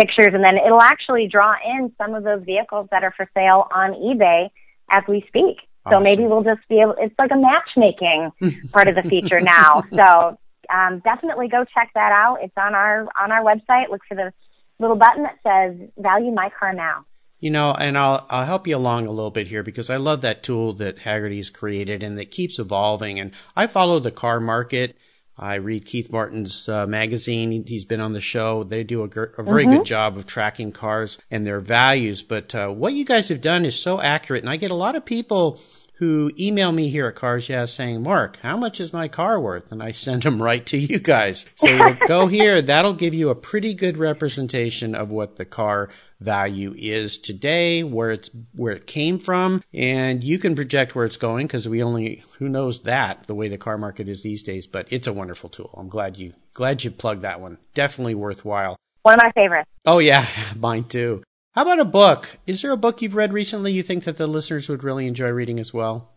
pictures, 0.00 0.32
and 0.32 0.42
then 0.42 0.56
it'll 0.56 0.80
actually 0.80 1.28
draw 1.28 1.54
in 1.64 1.92
some 1.98 2.14
of 2.14 2.24
those 2.24 2.42
vehicles 2.44 2.88
that 2.90 3.04
are 3.04 3.12
for 3.14 3.28
sale 3.34 3.68
on 3.72 3.92
eBay 3.92 4.48
as 4.90 5.04
we 5.06 5.22
speak. 5.28 5.67
So 5.90 5.96
awesome. 5.96 6.02
maybe 6.02 6.26
we'll 6.26 6.44
just 6.44 6.66
be 6.68 6.80
able, 6.80 6.94
it's 6.98 7.14
like 7.18 7.30
a 7.30 7.36
matchmaking 7.36 8.32
part 8.72 8.88
of 8.88 8.94
the 8.94 9.02
feature 9.02 9.40
now. 9.40 9.82
So, 9.94 10.38
um, 10.72 11.00
definitely 11.00 11.48
go 11.48 11.64
check 11.64 11.90
that 11.94 12.12
out. 12.12 12.38
It's 12.42 12.52
on 12.56 12.74
our, 12.74 13.08
on 13.18 13.32
our 13.32 13.42
website. 13.42 13.88
Look 13.90 14.02
for 14.06 14.14
the 14.14 14.32
little 14.78 14.96
button 14.96 15.22
that 15.22 15.38
says 15.42 15.88
value 15.96 16.30
my 16.30 16.50
car 16.58 16.74
now. 16.74 17.06
You 17.40 17.50
know, 17.50 17.72
and 17.72 17.96
I'll 17.96 18.26
I'll 18.28 18.44
help 18.44 18.66
you 18.66 18.76
along 18.76 19.06
a 19.06 19.10
little 19.10 19.30
bit 19.30 19.48
here 19.48 19.62
because 19.62 19.88
I 19.90 19.96
love 19.96 20.22
that 20.22 20.42
tool 20.42 20.74
that 20.74 20.98
Hagerty's 20.98 21.50
created 21.50 22.02
and 22.02 22.18
that 22.18 22.30
keeps 22.30 22.58
evolving. 22.58 23.18
And 23.18 23.32
I 23.56 23.66
follow 23.66 23.98
the 23.98 24.10
car 24.10 24.40
market 24.40 24.96
I 25.38 25.56
read 25.56 25.86
Keith 25.86 26.10
Martin's 26.10 26.68
uh, 26.68 26.86
magazine. 26.86 27.64
He's 27.64 27.84
been 27.84 28.00
on 28.00 28.12
the 28.12 28.20
show. 28.20 28.64
They 28.64 28.82
do 28.82 29.02
a, 29.02 29.04
a 29.04 29.42
very 29.44 29.64
mm-hmm. 29.64 29.76
good 29.76 29.86
job 29.86 30.16
of 30.16 30.26
tracking 30.26 30.72
cars 30.72 31.16
and 31.30 31.46
their 31.46 31.60
values. 31.60 32.22
But 32.22 32.54
uh, 32.54 32.68
what 32.70 32.94
you 32.94 33.04
guys 33.04 33.28
have 33.28 33.40
done 33.40 33.64
is 33.64 33.80
so 33.80 34.00
accurate. 34.00 34.42
And 34.42 34.50
I 34.50 34.56
get 34.56 34.72
a 34.72 34.74
lot 34.74 34.96
of 34.96 35.04
people 35.04 35.60
who 35.98 36.30
email 36.38 36.70
me 36.70 36.88
here 36.88 37.08
at 37.08 37.16
Cars 37.16 37.48
Yeah 37.48 37.64
saying, 37.64 38.04
Mark, 38.04 38.38
how 38.38 38.56
much 38.56 38.80
is 38.80 38.92
my 38.92 39.08
car 39.08 39.40
worth? 39.40 39.72
And 39.72 39.82
I 39.82 39.90
send 39.92 40.22
them 40.22 40.40
right 40.42 40.64
to 40.66 40.78
you 40.78 41.00
guys. 41.00 41.44
So 41.56 41.68
go 42.06 42.28
here. 42.28 42.62
That'll 42.62 42.94
give 42.94 43.14
you 43.14 43.30
a 43.30 43.34
pretty 43.34 43.74
good 43.74 43.96
representation 43.96 44.94
of 44.94 45.10
what 45.10 45.36
the 45.36 45.44
car 45.44 45.90
value 46.20 46.72
is 46.76 47.18
today, 47.18 47.82
where 47.82 48.12
it's, 48.12 48.30
where 48.54 48.74
it 48.74 48.86
came 48.86 49.18
from. 49.18 49.62
And 49.74 50.22
you 50.22 50.38
can 50.38 50.54
project 50.54 50.94
where 50.94 51.04
it's 51.04 51.16
going 51.16 51.48
because 51.48 51.68
we 51.68 51.82
only, 51.82 52.22
who 52.38 52.48
knows 52.48 52.82
that 52.82 53.26
the 53.26 53.34
way 53.34 53.48
the 53.48 53.58
car 53.58 53.76
market 53.76 54.08
is 54.08 54.22
these 54.22 54.44
days, 54.44 54.68
but 54.68 54.86
it's 54.92 55.08
a 55.08 55.12
wonderful 55.12 55.50
tool. 55.50 55.74
I'm 55.76 55.88
glad 55.88 56.16
you, 56.16 56.32
glad 56.54 56.84
you 56.84 56.92
plugged 56.92 57.22
that 57.22 57.40
one. 57.40 57.58
Definitely 57.74 58.14
worthwhile. 58.14 58.76
One 59.02 59.14
of 59.14 59.22
my 59.22 59.32
favorites. 59.32 59.70
Oh 59.84 59.98
yeah, 59.98 60.26
mine 60.56 60.84
too. 60.84 61.22
How 61.54 61.62
about 61.62 61.80
a 61.80 61.84
book? 61.84 62.38
Is 62.46 62.62
there 62.62 62.72
a 62.72 62.76
book 62.76 63.02
you've 63.02 63.14
read 63.14 63.32
recently 63.32 63.72
you 63.72 63.82
think 63.82 64.04
that 64.04 64.16
the 64.16 64.26
listeners 64.26 64.68
would 64.68 64.84
really 64.84 65.06
enjoy 65.06 65.30
reading 65.30 65.58
as 65.58 65.72
well? 65.72 66.10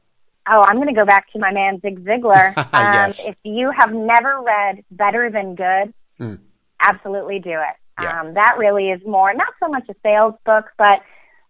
Oh, 0.50 0.64
I'm 0.68 0.76
going 0.76 0.88
to 0.88 0.94
go 0.94 1.06
back 1.06 1.32
to 1.34 1.40
my 1.40 1.52
man 1.52 1.80
Zig 1.82 2.04
Ziglar. 2.04 2.54
Um, 2.74 2.94
Yes. 2.94 3.26
If 3.26 3.38
you 3.44 3.72
have 3.76 3.92
never 3.94 4.42
read 4.42 4.84
Better 4.92 5.30
Than 5.32 5.56
Good, 5.56 5.94
Hmm. 6.18 6.36
absolutely 6.80 7.40
do 7.40 7.52
it. 7.52 7.76
Yeah. 8.02 8.22
Um, 8.22 8.34
that 8.36 8.56
really 8.58 8.90
is 8.90 9.02
more 9.06 9.34
not 9.34 9.54
so 9.62 9.68
much 9.70 9.84
a 9.90 9.96
sales 10.04 10.34
book, 10.46 10.66
but 10.78 11.00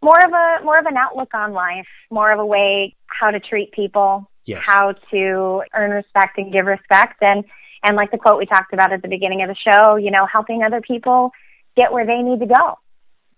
more 0.02 0.18
of 0.26 0.32
a 0.34 0.64
more 0.64 0.78
of 0.80 0.86
an 0.86 0.98
outlook 0.98 1.34
on 1.34 1.54
life, 1.54 1.88
more 2.10 2.32
of 2.32 2.40
a 2.40 2.46
way 2.46 2.96
how 3.08 3.32
to 3.32 3.40
treat 3.40 3.72
people, 3.72 4.30
Yes. 4.46 4.66
how 4.66 4.94
to 5.12 5.64
earn 5.74 5.92
respect 5.92 6.38
and 6.38 6.52
give 6.52 6.66
respect, 6.66 7.22
and 7.22 7.44
and 7.84 7.96
like 7.96 8.12
the 8.12 8.18
quote 8.18 8.38
we 8.38 8.46
talked 8.46 8.74
about 8.74 8.92
at 8.92 9.02
the 9.02 9.08
beginning 9.08 9.42
of 9.44 9.50
the 9.50 9.56
show, 9.56 9.96
you 9.96 10.12
know, 10.12 10.26
helping 10.26 10.64
other 10.64 10.82
people 10.82 11.32
get 11.76 11.92
where 11.94 12.06
they 12.06 12.22
need 12.22 12.40
to 12.40 12.46
go. 12.48 12.78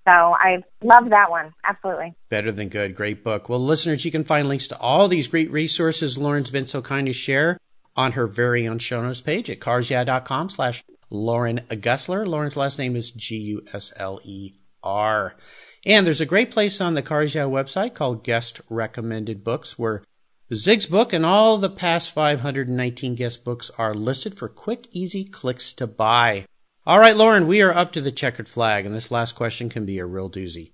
So 0.06 0.12
I 0.12 0.64
love 0.84 1.10
that 1.10 1.30
one. 1.30 1.54
Absolutely. 1.64 2.14
Better 2.30 2.52
than 2.52 2.70
good. 2.70 2.96
Great 2.96 3.24
book. 3.24 3.48
Well, 3.48 3.60
listeners, 3.60 4.04
you 4.04 4.12
can 4.12 4.26
find 4.26 4.48
links 4.48 4.68
to 4.68 4.78
all 4.78 5.08
these 5.08 5.28
great 5.28 5.50
resources 5.52 6.18
Lauren's 6.18 6.50
been 6.50 6.66
so 6.66 6.82
kind 6.82 7.08
to 7.08 7.14
share 7.14 7.58
on 7.96 8.14
her 8.14 8.28
very 8.28 8.68
own 8.68 8.80
show 8.80 9.02
notes 9.02 9.22
page 9.22 9.50
at 9.50 9.60
carsyeah.com 9.60 10.50
slash 10.50 10.84
Lauren 11.10 11.60
Gusler. 11.70 12.28
Lauren's 12.28 12.58
last 12.58 12.80
name 12.80 12.96
is 12.96 13.12
G-U-S-L-E-R. 13.12 13.56
And 15.86 16.06
there's 16.06 16.22
a 16.22 16.26
great 16.26 16.52
place 16.52 16.82
on 16.82 16.96
the 16.96 17.02
Cars 17.02 17.36
website 17.36 17.94
called 17.94 18.24
Guest 18.24 18.62
Recommended 18.70 19.44
Books 19.44 19.78
where 19.78 20.04
Zig's 20.54 20.86
book 20.86 21.14
and 21.14 21.26
all 21.26 21.58
the 21.58 21.70
past 21.70 22.14
519 22.14 23.16
guest 23.16 23.44
books 23.46 23.72
are 23.78 23.94
listed 23.94 24.38
for 24.38 24.50
quick, 24.50 24.88
easy 24.92 25.24
clicks 25.24 25.74
to 25.74 25.88
buy. 25.88 26.46
All 26.86 27.00
right, 27.00 27.16
Lauren, 27.16 27.48
we 27.48 27.62
are 27.62 27.74
up 27.74 27.94
to 27.94 28.02
the 28.02 28.12
checkered 28.12 28.50
flag, 28.50 28.86
and 28.86 28.94
this 28.94 29.10
last 29.10 29.36
question 29.36 29.70
can 29.70 29.86
be 29.86 30.00
a 30.00 30.06
real 30.06 30.30
doozy. 30.30 30.74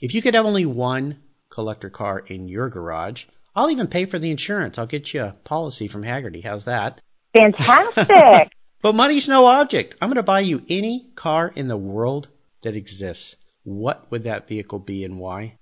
If 0.00 0.14
you 0.14 0.22
could 0.22 0.34
have 0.34 0.46
only 0.46 0.64
one 0.64 1.18
collector 1.50 1.90
car 1.90 2.20
in 2.20 2.48
your 2.48 2.70
garage, 2.70 3.26
I'll 3.54 3.70
even 3.70 3.86
pay 3.86 4.06
for 4.06 4.18
the 4.18 4.30
insurance. 4.30 4.78
I'll 4.78 4.86
get 4.86 5.12
you 5.12 5.22
a 5.22 5.36
policy 5.44 5.86
from 5.86 6.02
Hagerty. 6.02 6.42
How's 6.42 6.64
that? 6.64 7.00
Fantastic. 7.36 8.52
But 8.82 8.94
money's 8.94 9.28
no 9.28 9.44
object. 9.44 9.94
I'm 10.00 10.08
going 10.08 10.16
to 10.16 10.22
buy 10.22 10.40
you 10.40 10.64
any 10.70 11.10
car 11.14 11.52
in 11.54 11.68
the 11.68 11.76
world 11.76 12.28
that 12.62 12.74
exists. 12.74 13.36
What 13.62 14.10
would 14.10 14.22
that 14.22 14.48
vehicle 14.48 14.78
be 14.78 15.04
and 15.04 15.18
why? 15.18 15.58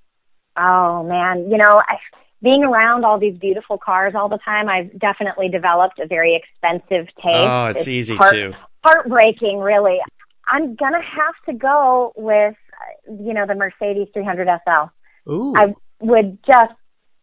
Oh 0.56 1.02
man, 1.02 1.50
you 1.50 1.56
know, 1.56 1.82
I, 1.88 1.96
being 2.40 2.62
around 2.62 3.04
all 3.04 3.18
these 3.18 3.36
beautiful 3.36 3.76
cars 3.76 4.14
all 4.14 4.28
the 4.28 4.38
time, 4.38 4.68
I've 4.68 4.96
definitely 4.96 5.48
developed 5.48 5.98
a 5.98 6.06
very 6.06 6.36
expensive 6.36 7.06
taste. 7.16 7.48
Oh, 7.48 7.66
it's 7.74 7.88
easy 7.88 8.14
heart- 8.14 8.32
too. 8.32 8.54
Heartbreaking, 8.84 9.58
really. 9.58 9.98
I'm 10.50 10.74
gonna 10.76 11.02
have 11.02 11.34
to 11.46 11.52
go 11.52 12.12
with, 12.16 12.54
uh, 12.54 13.12
you 13.22 13.34
know, 13.34 13.46
the 13.46 13.54
Mercedes 13.54 14.08
300 14.14 14.48
SL. 14.64 15.30
Ooh. 15.30 15.54
I 15.56 15.74
would 16.00 16.38
just, 16.46 16.72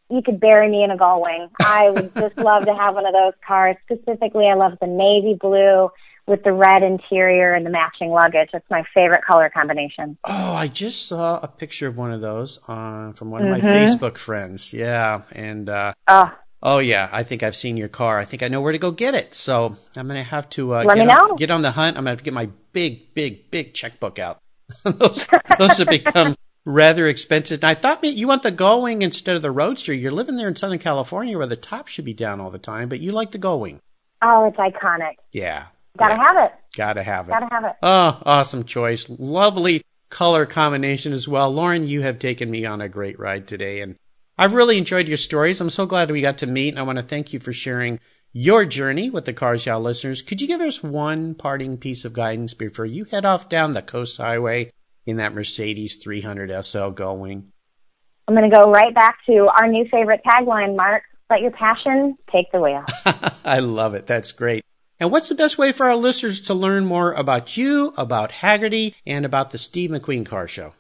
you 0.10 0.22
could 0.22 0.40
bury 0.40 0.70
me 0.70 0.84
in 0.84 0.92
a 0.92 0.98
gull 0.98 1.22
wing. 1.24 1.48
I 1.60 1.90
would 1.90 2.14
just 2.20 2.38
love 2.38 2.66
to 2.66 2.76
have 2.76 2.94
one 2.94 3.06
of 3.08 3.14
those 3.14 3.34
cars. 3.48 3.78
Specifically, 3.90 4.46
I 4.48 4.54
love 4.54 4.74
the 4.80 4.88
navy 4.88 5.34
blue 5.40 5.90
with 6.28 6.44
the 6.44 6.52
red 6.52 6.84
interior 6.84 7.54
and 7.54 7.66
the 7.66 7.70
matching 7.72 8.10
luggage. 8.10 8.50
It's 8.54 8.66
my 8.70 8.84
favorite 8.94 9.24
color 9.26 9.50
combination. 9.50 10.18
Oh, 10.24 10.54
I 10.54 10.68
just 10.68 11.08
saw 11.08 11.40
a 11.42 11.48
picture 11.48 11.88
of 11.88 11.98
one 11.98 12.12
of 12.12 12.22
those 12.22 12.60
uh, 12.68 13.12
from 13.14 13.32
one 13.32 13.44
of 13.44 13.50
my 13.50 13.62
Mhm. 13.62 13.74
Facebook 13.74 14.18
friends. 14.18 14.74
Yeah, 14.74 15.22
and 15.32 15.70
uh, 15.70 15.94
Oh, 16.08 16.32
oh 16.66 16.80
yeah, 16.80 17.08
I 17.14 17.24
think 17.24 17.44
I've 17.44 17.56
seen 17.56 17.78
your 17.78 17.88
car. 17.88 18.20
I 18.20 18.26
think 18.26 18.44
I 18.44 18.50
know 18.50 18.60
where 18.60 18.74
to 18.74 18.78
go 18.78 18.92
get 18.92 19.16
it. 19.16 19.34
So 19.34 19.78
I'm 19.96 20.08
gonna 20.08 20.24
have 20.24 20.50
to 20.52 20.76
uh, 20.76 20.84
Let 20.84 20.96
get, 20.96 21.08
me 21.08 21.14
on, 21.14 21.30
know. 21.30 21.36
get 21.36 21.52
on 21.52 21.62
the 21.62 21.72
hunt. 21.72 21.96
I'm 21.96 22.02
gonna 22.04 22.10
have 22.12 22.18
to 22.20 22.24
get 22.26 22.34
my 22.34 22.50
big, 22.74 23.14
big, 23.14 23.50
big 23.52 23.74
checkbook 23.74 24.20
out. 24.20 24.40
those, 24.84 25.28
those 25.60 25.78
have 25.78 25.88
become 25.88 26.36
rather 26.66 27.06
expensive. 27.08 27.64
And 27.64 27.70
I 27.70 27.76
thought 27.76 28.04
you 28.04 28.28
want 28.28 28.42
the 28.44 28.52
Gullwing 28.52 29.04
instead 29.04 29.36
of 29.36 29.44
the 29.44 29.52
Roadster. 29.52 29.94
You're 29.94 30.12
living 30.12 30.36
there 30.38 30.48
in 30.48 30.56
Southern 30.56 30.80
California 30.80 31.38
where 31.38 31.48
the 31.48 31.56
top 31.56 31.88
should 31.88 32.06
be 32.06 32.14
down 32.16 32.42
all 32.42 32.50
the 32.50 32.58
time, 32.60 32.90
but 32.90 33.00
you 33.00 33.12
like 33.12 33.32
the 33.32 33.40
Gullwing. 33.40 33.80
oh, 34.24 34.46
it's 34.48 34.58
iconic. 34.58 35.14
Yeah, 35.32 35.68
Gotta 35.98 36.16
yeah, 36.16 36.26
have 36.28 36.46
it. 36.46 36.52
gotta 36.76 37.04
have 37.04 37.28
it. 37.28 37.32
Gotta 37.32 37.48
have 37.52 37.64
it. 37.66 37.74
Oh, 37.84 38.22
awesome 38.26 38.64
choice. 38.66 39.08
Lovely 39.08 39.84
color 40.10 40.46
combination 40.46 41.14
as 41.14 41.28
well. 41.28 41.52
Lauren, 41.52 41.86
you 41.88 42.02
have 42.02 42.20
taken 42.20 42.50
me 42.50 42.66
on 42.66 42.82
a 42.82 42.90
great 42.90 43.20
ride 43.20 43.48
today 43.48 43.82
and 43.82 43.96
I've 44.38 44.54
really 44.54 44.78
enjoyed 44.78 45.08
your 45.08 45.18
stories. 45.18 45.62
I'm 45.62 45.70
so 45.70 45.86
glad 45.86 46.12
we 46.12 46.22
got 46.22 46.40
to 46.40 46.48
meet 46.48 46.70
and 46.70 46.80
I 46.80 46.84
want 46.84 46.98
to 46.98 47.04
thank 47.04 47.32
you 47.32 47.40
for 47.40 47.54
sharing 47.54 48.00
your 48.34 48.66
journey 48.66 49.10
with 49.10 49.24
the 49.24 49.34
Cars 49.34 49.66
Yeah 49.66 49.78
listeners. 49.78 50.22
Could 50.22 50.42
you 50.42 50.48
give 50.48 50.60
us 50.60 50.84
one 50.84 51.36
parting 51.36 51.78
piece 51.78 52.04
of 52.04 52.12
guidance 52.12 52.54
before 52.54 52.86
you 52.86 53.06
head 53.06 53.24
off 53.24 53.48
down 53.48 53.72
the 53.72 53.82
coast 53.82 54.18
highway 54.18 54.74
in 55.06 55.18
that 55.18 55.34
Mercedes 55.34 55.96
300 55.96 56.66
SL 56.66 56.90
going? 56.90 57.54
I'm 58.28 58.36
going 58.36 58.50
to 58.50 58.56
go 58.56 58.72
right 58.72 58.94
back 58.94 59.20
to 59.28 59.48
our 59.48 59.68
new 59.70 59.86
favorite 59.90 60.22
tagline, 60.26 60.76
Mark. 60.76 61.04
Let 61.30 61.40
your 61.40 61.52
passion 61.52 62.18
take 62.30 62.52
the 62.52 62.60
wheel. 62.60 62.84
I 63.46 63.60
love 63.60 63.94
it. 63.94 64.06
That's 64.06 64.34
great. 64.34 64.66
And 65.00 65.12
what's 65.12 65.30
the 65.30 65.36
best 65.36 65.58
way 65.58 65.72
for 65.72 65.86
our 65.86 65.96
listeners 65.96 66.42
to 66.42 66.54
learn 66.54 66.86
more 66.86 67.14
about 67.14 67.56
you, 67.56 67.94
about 67.98 68.32
Hagerty, 68.32 68.96
and 69.06 69.26
about 69.26 69.52
the 69.52 69.58
Steve 69.58 69.92
McQueen 69.92 70.26
Car 70.26 70.48
Show? 70.48 70.74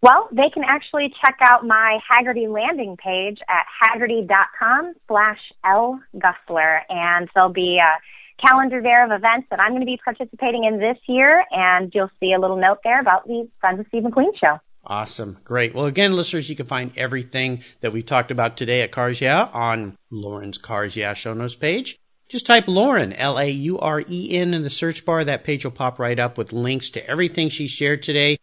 Well, 0.00 0.28
they 0.30 0.48
can 0.52 0.62
actually 0.64 1.12
check 1.24 1.38
out 1.42 1.66
my 1.66 1.98
Hagerty 2.10 2.48
landing 2.48 2.96
page 2.96 3.38
at 3.48 3.66
hagerty.com 3.82 4.94
slash 5.08 5.38
L 5.64 6.00
Gusler. 6.14 6.80
And 6.88 7.28
there'll 7.34 7.52
be 7.52 7.80
a 7.82 8.46
calendar 8.46 8.80
there 8.80 9.04
of 9.04 9.10
events 9.10 9.48
that 9.50 9.58
I'm 9.58 9.72
going 9.72 9.80
to 9.80 9.86
be 9.86 9.98
participating 10.02 10.64
in 10.64 10.78
this 10.78 10.98
year. 11.08 11.44
And 11.50 11.92
you'll 11.92 12.10
see 12.20 12.32
a 12.32 12.38
little 12.38 12.58
note 12.58 12.78
there 12.84 13.00
about 13.00 13.26
the 13.26 13.48
Friends 13.60 13.80
of 13.80 13.86
Steve 13.88 14.04
McQueen 14.04 14.38
show. 14.38 14.60
Awesome. 14.84 15.38
Great. 15.42 15.74
Well, 15.74 15.86
again, 15.86 16.14
listeners, 16.14 16.48
you 16.48 16.54
can 16.54 16.66
find 16.66 16.96
everything 16.96 17.62
that 17.80 17.92
we 17.92 18.02
talked 18.02 18.30
about 18.30 18.56
today 18.56 18.82
at 18.82 18.92
Cars 18.92 19.20
Yeah 19.20 19.48
on 19.52 19.98
Lauren's 20.10 20.58
Cars 20.58 20.96
Yeah 20.96 21.14
show 21.14 21.34
notes 21.34 21.56
page. 21.56 21.98
Just 22.28 22.46
type 22.46 22.68
Lauren, 22.68 23.14
L-A-U-R-E-N 23.14 24.54
in 24.54 24.62
the 24.62 24.70
search 24.70 25.04
bar. 25.04 25.24
That 25.24 25.44
page 25.44 25.64
will 25.64 25.72
pop 25.72 25.98
right 25.98 26.18
up 26.18 26.38
with 26.38 26.52
links 26.52 26.90
to 26.90 27.06
everything 27.10 27.48
she 27.48 27.66
shared 27.66 28.02
today. 28.02 28.38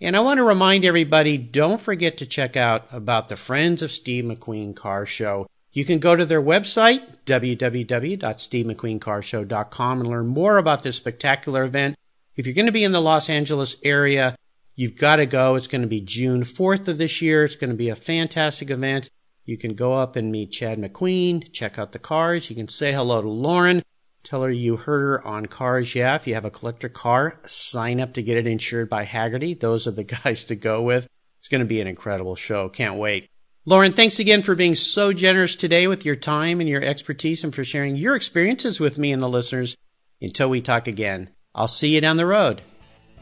And 0.00 0.16
I 0.16 0.20
want 0.20 0.38
to 0.38 0.44
remind 0.44 0.84
everybody, 0.84 1.36
don't 1.36 1.80
forget 1.80 2.16
to 2.18 2.26
check 2.26 2.56
out 2.56 2.86
about 2.92 3.28
the 3.28 3.34
Friends 3.36 3.82
of 3.82 3.90
Steve 3.90 4.24
McQueen 4.24 4.76
Car 4.76 5.04
Show. 5.04 5.48
You 5.72 5.84
can 5.84 5.98
go 5.98 6.14
to 6.14 6.24
their 6.24 6.40
website, 6.40 7.02
www.stevemcqueencarshow.com 7.26 10.00
and 10.00 10.08
learn 10.08 10.28
more 10.28 10.56
about 10.56 10.84
this 10.84 10.96
spectacular 10.96 11.64
event. 11.64 11.96
If 12.36 12.46
you're 12.46 12.54
going 12.54 12.66
to 12.66 12.72
be 12.72 12.84
in 12.84 12.92
the 12.92 13.00
Los 13.00 13.28
Angeles 13.28 13.74
area, 13.82 14.36
you've 14.76 14.96
got 14.96 15.16
to 15.16 15.26
go. 15.26 15.56
It's 15.56 15.66
going 15.66 15.82
to 15.82 15.88
be 15.88 16.00
June 16.00 16.42
4th 16.42 16.86
of 16.86 16.98
this 16.98 17.20
year. 17.20 17.44
It's 17.44 17.56
going 17.56 17.70
to 17.70 17.76
be 17.76 17.88
a 17.88 17.96
fantastic 17.96 18.70
event. 18.70 19.10
You 19.44 19.58
can 19.58 19.74
go 19.74 19.94
up 19.94 20.14
and 20.14 20.30
meet 20.30 20.52
Chad 20.52 20.78
McQueen, 20.78 21.52
check 21.52 21.76
out 21.78 21.90
the 21.90 21.98
cars. 21.98 22.50
You 22.50 22.56
can 22.56 22.68
say 22.68 22.92
hello 22.92 23.20
to 23.20 23.28
Lauren. 23.28 23.82
Tell 24.28 24.42
her 24.42 24.50
you 24.50 24.76
heard 24.76 25.00
her 25.00 25.26
on 25.26 25.46
Cars 25.46 25.94
Yeah. 25.94 26.14
If 26.14 26.26
you 26.26 26.34
have 26.34 26.44
a 26.44 26.50
collector 26.50 26.90
car, 26.90 27.40
sign 27.46 27.98
up 27.98 28.12
to 28.12 28.22
get 28.22 28.36
it 28.36 28.46
insured 28.46 28.90
by 28.90 29.06
Hagerty. 29.06 29.58
Those 29.58 29.86
are 29.86 29.92
the 29.92 30.04
guys 30.24 30.44
to 30.44 30.54
go 30.54 30.82
with. 30.82 31.08
It's 31.38 31.48
going 31.48 31.60
to 31.62 31.66
be 31.66 31.80
an 31.80 31.86
incredible 31.86 32.36
show. 32.36 32.68
Can't 32.68 32.96
wait. 32.96 33.30
Lauren, 33.64 33.94
thanks 33.94 34.18
again 34.18 34.42
for 34.42 34.54
being 34.54 34.74
so 34.74 35.14
generous 35.14 35.56
today 35.56 35.86
with 35.86 36.04
your 36.04 36.14
time 36.14 36.60
and 36.60 36.68
your 36.68 36.82
expertise 36.82 37.42
and 37.42 37.54
for 37.54 37.64
sharing 37.64 37.96
your 37.96 38.16
experiences 38.16 38.78
with 38.78 38.98
me 38.98 39.12
and 39.12 39.22
the 39.22 39.30
listeners. 39.30 39.78
Until 40.20 40.50
we 40.50 40.60
talk 40.60 40.88
again, 40.88 41.30
I'll 41.54 41.66
see 41.66 41.94
you 41.94 42.02
down 42.02 42.18
the 42.18 42.26
road. 42.26 42.60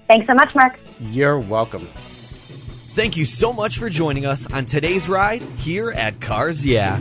Thanks 0.08 0.26
so 0.26 0.34
much, 0.34 0.52
Mark. 0.56 0.76
You're 0.98 1.38
welcome. 1.38 1.86
Thank 1.94 3.16
you 3.16 3.26
so 3.26 3.52
much 3.52 3.78
for 3.78 3.88
joining 3.88 4.26
us 4.26 4.50
on 4.52 4.66
today's 4.66 5.08
ride 5.08 5.42
here 5.42 5.92
at 5.92 6.20
Cars 6.20 6.66
Yeah. 6.66 7.00